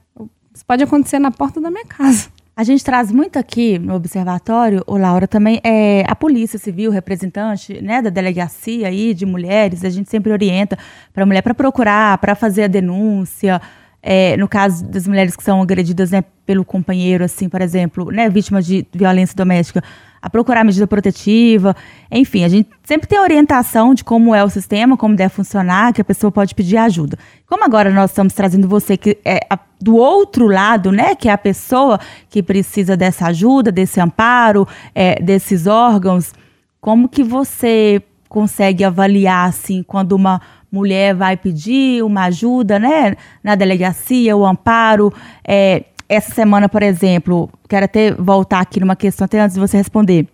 Isso 0.55 0.65
pode 0.65 0.85
acontecer 0.85 1.19
na 1.19 1.33
porta 1.33 1.61
da 1.61 1.69
minha 1.69 1.85
casa. 1.85 2.29
A 2.55 2.63
gente 2.63 2.85
traz 2.85 3.11
muito 3.11 3.41
aqui 3.41 3.81
no 3.81 3.97
observatório, 3.97 4.85
o 4.87 4.97
Laura, 4.97 5.27
também 5.27 5.61
é 5.65 6.05
a 6.07 6.15
polícia 6.15 6.57
civil, 6.57 6.93
representante 6.93 7.83
né, 7.83 8.01
da 8.01 8.11
delegacia 8.11 8.87
aí 8.87 9.13
de 9.13 9.27
mulheres. 9.27 9.85
A 9.85 9.91
gente 9.91 10.09
sempre 10.09 10.31
orienta 10.31 10.79
para 11.13 11.25
a 11.25 11.27
mulher 11.27 11.43
para 11.43 11.53
procurar, 11.53 12.17
para 12.19 12.37
fazer 12.37 12.65
a 12.65 12.69
denúncia, 12.69 13.61
é, 14.03 14.37
no 14.37 14.49
caso 14.49 14.85
das 14.85 15.07
mulheres 15.07 15.37
que 15.37 15.45
são 15.45 15.63
agredidas 15.63 16.11
né, 16.11 16.25
pelo 16.45 16.65
companheiro, 16.65 17.23
assim, 17.23 17.49
por 17.49 17.61
exemplo, 17.61 18.11
né, 18.11 18.29
vítimas 18.29 18.67
de 18.67 18.85
violência 18.93 19.37
doméstica, 19.37 19.83
a 20.21 20.29
procurar 20.29 20.65
medida 20.65 20.87
protetiva, 20.87 21.75
enfim, 22.11 22.45
a 22.45 22.49
gente 22.49 22.69
sempre 22.83 23.09
tem 23.09 23.19
orientação 23.19 23.95
de 23.95 24.05
como 24.05 24.35
é 24.35 24.43
o 24.43 24.49
sistema, 24.49 24.97
como 24.97 25.17
deve 25.17 25.35
funcionar, 25.35 25.93
que 25.93 26.01
a 26.01 26.05
pessoa 26.05 26.31
pode 26.31 26.55
pedir 26.55 26.77
ajuda. 26.77 27.17
Como 27.47 27.65
agora 27.65 27.91
nós 27.91 28.11
estamos 28.11 28.33
trazendo 28.33 28.69
você 28.69 28.97
que 28.97 29.19
é 29.25 29.41
a, 29.49 29.59
do 29.81 29.97
outro 29.97 30.47
lado, 30.47 30.91
né, 30.91 31.15
que 31.15 31.29
é 31.29 31.33
a 31.33 31.39
pessoa 31.39 31.99
que 32.29 32.43
precisa 32.43 32.97
dessa 32.97 33.27
ajuda, 33.27 33.71
desse 33.71 34.01
amparo, 34.01 34.67
é, 34.95 35.21
desses 35.21 35.67
órgãos, 35.67 36.33
como 36.81 37.09
que 37.09 37.23
você 37.23 38.03
consegue 38.29 38.83
avaliar 38.83 39.49
assim 39.49 39.83
quando 39.83 40.13
uma 40.13 40.41
mulher 40.73 41.15
vai 41.15 41.37
pedir 41.37 42.03
uma 42.03 42.25
ajuda, 42.25 42.79
né, 42.79 43.15
na 43.45 43.55
delegacia, 43.55 44.35
o 44.35 44.47
amparo. 44.47 45.13
É, 45.47 45.85
essa 46.09 46.35
semana, 46.35 46.69
por 46.69 46.83
exemplo, 46.83 47.51
quero 47.69 47.85
até 47.85 48.13
voltar 48.13 48.61
aqui 48.61 48.81
numa 48.81 48.97
questão, 48.97 49.27
até 49.27 49.41
antes 49.41 49.55
de 49.55 49.61
você 49.61 49.77
responder. 49.77 50.27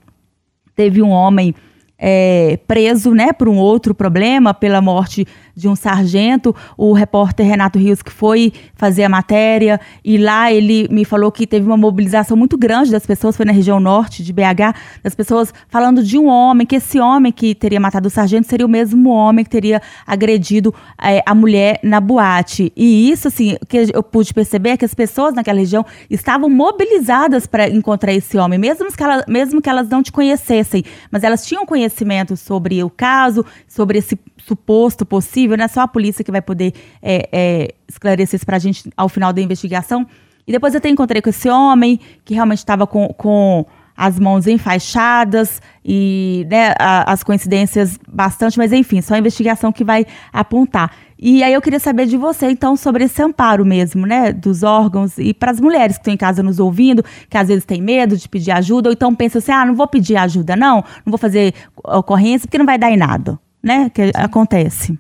Teve 0.77 1.03
um 1.03 1.11
homem 1.11 1.55
é, 1.99 2.59
preso, 2.69 3.13
né, 3.13 3.33
por 3.33 3.49
um 3.49 3.57
outro 3.57 3.93
problema, 3.93 4.55
pela 4.55 4.81
morte 4.81 5.27
de 5.59 5.69
um 5.69 5.75
sargento, 5.75 6.55
o 6.77 6.93
repórter 6.93 7.45
Renato 7.45 7.79
Rios, 7.79 8.01
que 8.01 8.13
foi 8.13 8.53
fazer 8.75 9.03
a 9.03 9.09
matéria, 9.09 9.81
e 10.05 10.17
lá 10.17 10.53
ele 10.53 10.87
me 10.89 11.05
falou 11.05 11.33
que 11.33 11.47
teve 11.47 11.67
uma 11.67 11.77
mobilização 11.77 12.37
muito 12.37 12.57
grande 12.57 12.93
das 12.93 13.05
pessoas, 13.05 13.37
foi 13.37 13.45
na 13.45 13.53
região 13.53 13.81
norte 13.81 14.23
de 14.23 14.33
BH, 14.33 14.75
das 15.03 15.15
pessoas 15.15 15.53
falando 15.69 16.03
de 16.03 16.17
um 16.17 16.27
homem, 16.29 16.67
que 16.67 16.77
esse 16.77 17.01
homem 17.01 17.33
que 17.33 17.55
teria 17.55 17.81
matado 17.81 18.07
o 18.07 18.11
sargento 18.11 18.47
seria 18.47 18.65
o 18.65 18.69
mesmo 18.69 19.11
homem 19.11 19.45
que 19.45 19.51
teria 19.51 19.83
agredido 20.07 20.73
é, 21.03 21.23
a 21.27 21.35
mulher 21.35 21.81
na 21.83 22.01
boate. 22.01 22.73
E 22.77 23.11
isso, 23.11 23.29
assim, 23.29 23.57
o 23.61 23.67
que 23.67 23.91
eu 23.93 24.03
pude 24.03 24.33
perceber 24.33 24.71
é 24.71 24.77
que 24.77 24.85
as 24.85 24.95
pessoas 24.95 25.35
naquela 25.35 25.59
região 25.59 25.85
estavam 26.09 26.49
mobilizadas 26.49 27.47
para 27.47 27.69
encontrar 27.69 28.13
esse 28.13 28.39
homem, 28.39 28.59
mesmo 28.59 28.87
que, 28.93 29.03
ela, 29.03 29.25
mesmo 29.27 29.61
que 29.61 29.69
elas 29.69 29.89
não 29.89 30.03
te 30.03 30.13
conhecessem, 30.13 30.85
mas 31.11 31.25
elas 31.25 31.45
tinham 31.45 31.67
conhecimento 31.67 32.37
sobre 32.37 32.83
o 32.85 32.91
caso, 32.91 33.45
sobre 33.67 33.99
esse 33.99 34.19
suposto 34.49 35.05
possível, 35.05 35.48
não 35.57 35.65
é 35.65 35.69
só 35.69 35.83
a 35.83 35.89
polícia 35.89 36.25
que 36.25 36.31
vai 36.31 36.43
poder 36.43 36.73
é, 37.03 37.29
é, 37.33 37.75
esclarecer 37.89 38.37
isso 38.37 38.47
para 38.47 38.57
a 38.57 38.61
gente 38.61 38.91
ao 38.97 39.09
final 39.09 39.33
da 39.33 39.41
investigação. 39.41 40.07
E 40.47 40.53
depois 40.53 40.75
eu 40.75 40.79
até 40.79 40.89
encontrei 40.89 41.21
com 41.21 41.29
esse 41.29 41.49
homem 41.49 42.01
que 42.25 42.35
realmente 42.35 42.59
estava 42.59 42.87
com, 42.87 43.09
com 43.09 43.67
as 43.99 44.17
mãos 44.17 44.47
enfaixadas 44.47 45.61
e 45.85 46.47
né, 46.49 46.73
a, 46.79 47.13
as 47.13 47.25
coincidências 47.25 47.99
bastante, 48.09 48.57
mas 48.57 48.73
enfim, 48.73 49.03
só 49.03 49.15
a 49.15 49.19
investigação 49.19 49.73
que 49.73 49.83
vai 49.83 50.07
apontar. 50.33 50.93
E 51.19 51.43
aí 51.43 51.53
eu 51.53 51.61
queria 51.61 51.81
saber 51.81 52.07
de 52.07 52.17
você, 52.17 52.49
então, 52.49 52.77
sobre 52.77 53.03
esse 53.05 53.21
amparo 53.21 53.67
mesmo, 53.67 54.07
né, 54.07 54.33
dos 54.33 54.63
órgãos 54.63 55.19
e 55.19 55.35
para 55.35 55.51
as 55.51 55.61
mulheres 55.61 55.97
que 55.97 56.03
estão 56.03 56.15
em 56.15 56.17
casa 56.17 56.45
nos 56.45 56.61
ouvindo, 56.61 57.05
que 57.29 57.37
às 57.37 57.49
vezes 57.49 57.65
têm 57.65 57.83
medo 57.83 58.17
de 58.17 58.29
pedir 58.29 58.53
ajuda, 58.53 58.89
ou 58.89 58.93
então 58.93 59.13
pensam 59.13 59.41
assim, 59.41 59.51
ah, 59.51 59.67
não 59.67 59.75
vou 59.75 59.89
pedir 59.89 60.17
ajuda 60.17 60.55
não, 60.55 60.77
não 60.77 61.11
vou 61.11 61.19
fazer 61.19 61.53
ocorrência 61.83 62.47
porque 62.47 62.59
não 62.59 62.67
vai 62.67 62.79
dar 62.79 62.93
em 62.93 62.97
nada, 62.97 63.37
né, 63.61 63.91
que 63.91 64.13
acontece. 64.15 64.97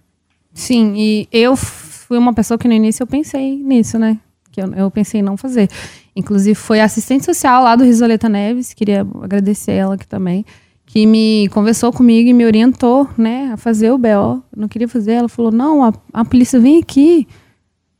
Sim, 0.58 0.94
e 0.96 1.28
eu 1.30 1.54
fui 1.54 2.18
uma 2.18 2.34
pessoa 2.34 2.58
que 2.58 2.66
no 2.66 2.74
início 2.74 3.04
eu 3.04 3.06
pensei 3.06 3.56
nisso, 3.62 3.96
né, 3.96 4.18
que 4.50 4.60
eu, 4.60 4.74
eu 4.74 4.90
pensei 4.90 5.20
em 5.20 5.22
não 5.22 5.36
fazer. 5.36 5.70
Inclusive, 6.16 6.56
foi 6.56 6.80
assistente 6.80 7.24
social 7.24 7.62
lá 7.62 7.76
do 7.76 7.84
Risoleta 7.84 8.28
Neves, 8.28 8.74
queria 8.74 9.06
agradecer 9.22 9.70
ela 9.70 9.94
aqui 9.94 10.06
também, 10.06 10.44
que 10.84 11.06
me 11.06 11.48
conversou 11.50 11.92
comigo 11.92 12.28
e 12.28 12.32
me 12.32 12.44
orientou, 12.44 13.08
né, 13.16 13.52
a 13.52 13.56
fazer 13.56 13.92
o 13.92 13.98
BO. 13.98 14.08
Eu 14.08 14.42
não 14.56 14.66
queria 14.66 14.88
fazer, 14.88 15.12
ela 15.12 15.28
falou: 15.28 15.52
não, 15.52 15.84
a, 15.84 15.92
a 16.12 16.24
polícia 16.24 16.58
vem 16.58 16.80
aqui. 16.80 17.28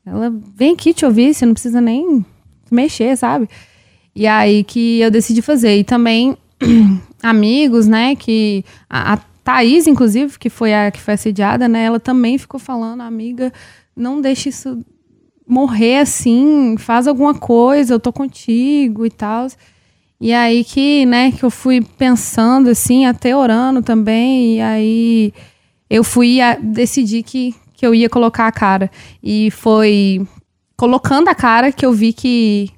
Ela 0.04 0.34
vem 0.56 0.72
aqui 0.72 0.92
te 0.92 1.04
ouvir, 1.04 1.34
você 1.34 1.46
não 1.46 1.52
precisa 1.52 1.80
nem 1.80 2.26
mexer, 2.72 3.16
sabe? 3.16 3.48
E 4.16 4.26
aí 4.26 4.64
que 4.64 4.98
eu 4.98 5.12
decidi 5.12 5.42
fazer. 5.42 5.78
E 5.78 5.84
também 5.84 6.36
amigos, 7.22 7.86
né, 7.86 8.16
que 8.16 8.64
a, 8.90 9.14
a 9.14 9.18
Thaís, 9.48 9.86
inclusive, 9.86 10.38
que 10.38 10.50
foi 10.50 10.74
a 10.74 10.90
que 10.90 11.00
foi 11.00 11.14
assediada, 11.14 11.66
né, 11.66 11.84
ela 11.84 11.98
também 11.98 12.36
ficou 12.36 12.60
falando, 12.60 13.00
amiga, 13.00 13.50
não 13.96 14.20
deixe 14.20 14.50
isso 14.50 14.84
morrer 15.46 16.00
assim, 16.00 16.76
faz 16.76 17.06
alguma 17.08 17.32
coisa, 17.32 17.94
eu 17.94 17.98
tô 17.98 18.12
contigo 18.12 19.06
e 19.06 19.10
tal. 19.10 19.46
E 20.20 20.34
aí 20.34 20.62
que, 20.62 21.06
né, 21.06 21.32
que 21.32 21.42
eu 21.42 21.50
fui 21.50 21.80
pensando 21.80 22.68
assim, 22.68 23.06
até 23.06 23.34
orando 23.34 23.80
também, 23.80 24.56
e 24.56 24.60
aí 24.60 25.32
eu 25.88 26.04
fui 26.04 26.42
a 26.42 26.54
que, 27.24 27.54
que 27.72 27.86
eu 27.86 27.94
ia 27.94 28.10
colocar 28.10 28.48
a 28.48 28.52
cara. 28.52 28.90
E 29.22 29.50
foi 29.50 30.28
colocando 30.76 31.28
a 31.28 31.34
cara 31.34 31.72
que 31.72 31.86
eu 31.86 31.92
vi 31.94 32.12
que 32.12 32.70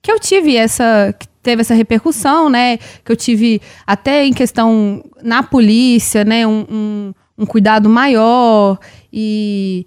que 0.00 0.12
eu 0.12 0.20
tive 0.20 0.56
essa 0.56 1.12
que 1.18 1.26
teve 1.42 1.62
essa 1.62 1.74
repercussão, 1.74 2.48
né? 2.48 2.78
Que 3.04 3.12
eu 3.12 3.16
tive 3.16 3.60
até 3.86 4.24
em 4.24 4.32
questão 4.32 5.04
na 5.22 5.42
polícia, 5.42 6.24
né? 6.24 6.46
Um, 6.46 6.66
um, 6.70 7.14
um 7.38 7.46
cuidado 7.46 7.88
maior 7.88 8.78
e 9.12 9.86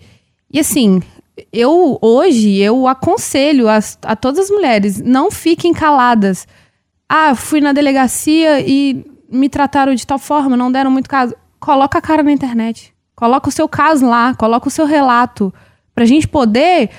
e 0.51 0.59
assim 0.59 1.01
eu 1.51 1.97
hoje 2.01 2.57
eu 2.57 2.87
aconselho 2.87 3.67
a, 3.67 3.79
a 4.03 4.15
todas 4.15 4.45
as 4.45 4.49
mulheres 4.49 5.01
não 5.01 5.31
fiquem 5.31 5.73
caladas. 5.73 6.47
Ah, 7.07 7.35
fui 7.35 7.61
na 7.61 7.71
delegacia 7.71 8.59
e 8.61 9.05
me 9.29 9.49
trataram 9.49 9.93
de 9.93 10.05
tal 10.05 10.17
forma, 10.17 10.57
não 10.57 10.71
deram 10.71 10.89
muito 10.89 11.09
caso. 11.09 11.35
Coloca 11.59 11.97
a 11.97 12.01
cara 12.01 12.23
na 12.23 12.31
internet. 12.31 12.93
Coloca 13.15 13.47
o 13.47 13.51
seu 13.51 13.67
caso 13.67 14.05
lá, 14.05 14.35
coloca 14.35 14.67
o 14.67 14.71
seu 14.71 14.85
relato 14.85 15.53
pra 15.93 16.05
gente 16.05 16.27
poder 16.27 16.89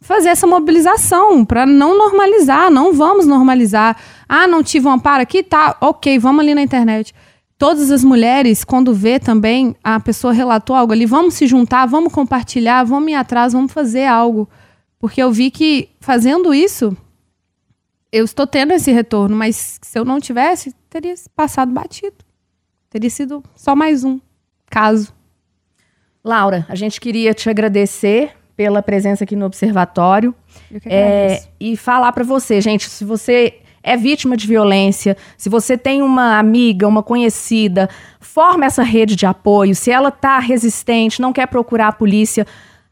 fazer 0.00 0.30
essa 0.30 0.46
mobilização 0.46 1.44
para 1.44 1.66
não 1.66 1.96
normalizar, 1.96 2.70
não 2.70 2.92
vamos 2.92 3.26
normalizar. 3.26 3.96
Ah, 4.28 4.46
não 4.46 4.62
tive 4.62 4.88
um 4.88 4.92
amparo 4.92 5.22
aqui, 5.22 5.42
tá, 5.42 5.76
OK, 5.80 6.18
vamos 6.18 6.40
ali 6.40 6.54
na 6.54 6.62
internet 6.62 7.14
todas 7.60 7.90
as 7.90 8.02
mulheres, 8.02 8.64
quando 8.64 8.94
vê 8.94 9.20
também 9.20 9.76
a 9.84 10.00
pessoa 10.00 10.32
relatou 10.32 10.74
algo 10.74 10.94
ali, 10.94 11.04
vamos 11.04 11.34
se 11.34 11.46
juntar, 11.46 11.84
vamos 11.84 12.10
compartilhar, 12.10 12.84
vamos 12.84 13.10
ir 13.12 13.14
atrás, 13.14 13.52
vamos 13.52 13.70
fazer 13.70 14.06
algo. 14.06 14.48
Porque 14.98 15.22
eu 15.22 15.30
vi 15.30 15.50
que 15.50 15.90
fazendo 16.00 16.54
isso, 16.54 16.96
eu 18.10 18.24
estou 18.24 18.46
tendo 18.46 18.72
esse 18.72 18.90
retorno, 18.90 19.36
mas 19.36 19.78
se 19.82 19.98
eu 19.98 20.06
não 20.06 20.18
tivesse, 20.18 20.74
teria 20.88 21.14
passado 21.36 21.70
batido. 21.70 22.16
Teria 22.88 23.10
sido 23.10 23.44
só 23.54 23.76
mais 23.76 24.04
um 24.04 24.18
caso. 24.70 25.12
Laura, 26.24 26.64
a 26.66 26.74
gente 26.74 26.98
queria 26.98 27.34
te 27.34 27.50
agradecer 27.50 28.34
pela 28.60 28.82
presença 28.82 29.24
aqui 29.24 29.34
no 29.34 29.46
observatório. 29.46 30.34
É, 30.84 31.44
e 31.58 31.78
falar 31.78 32.12
para 32.12 32.22
você, 32.22 32.60
gente, 32.60 32.90
se 32.90 33.06
você 33.06 33.54
é 33.82 33.96
vítima 33.96 34.36
de 34.36 34.46
violência, 34.46 35.16
se 35.34 35.48
você 35.48 35.78
tem 35.78 36.02
uma 36.02 36.38
amiga, 36.38 36.86
uma 36.86 37.02
conhecida, 37.02 37.88
forma 38.20 38.66
essa 38.66 38.82
rede 38.82 39.16
de 39.16 39.24
apoio. 39.24 39.74
Se 39.74 39.90
ela 39.90 40.10
está 40.10 40.38
resistente, 40.38 41.22
não 41.22 41.32
quer 41.32 41.46
procurar 41.46 41.88
a 41.88 41.92
polícia, 41.92 42.46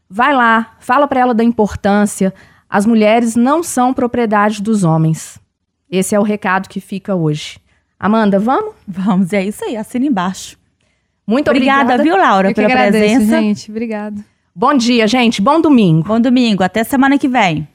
vai 0.09 0.33
lá, 0.33 0.75
fala 0.79 1.07
para 1.07 1.19
ela 1.19 1.35
da 1.35 1.43
importância. 1.43 2.33
As 2.67 2.87
mulheres 2.87 3.35
não 3.35 3.61
são 3.61 3.93
propriedade 3.93 4.63
dos 4.63 4.83
homens. 4.83 5.39
Esse 5.87 6.15
é 6.15 6.19
o 6.19 6.23
recado 6.23 6.67
que 6.67 6.81
fica 6.81 7.13
hoje. 7.13 7.59
Amanda, 7.99 8.39
vamos? 8.39 8.73
Vamos, 8.87 9.33
é 9.33 9.43
isso 9.45 9.63
aí, 9.63 9.77
assina 9.77 10.07
embaixo. 10.07 10.57
Muito 11.27 11.51
obrigada, 11.51 11.93
obrigada 11.93 12.03
viu, 12.03 12.17
Laura, 12.17 12.49
Eu 12.49 12.55
pela 12.55 12.69
agradeço, 12.69 13.17
presença. 13.17 13.39
gente. 13.39 13.69
Obrigada. 13.69 14.25
Bom 14.59 14.73
dia, 14.73 15.07
gente. 15.07 15.41
Bom 15.41 15.61
domingo. 15.61 16.05
Bom 16.05 16.19
domingo. 16.19 16.61
Até 16.63 16.83
semana 16.83 17.17
que 17.17 17.29
vem. 17.29 17.65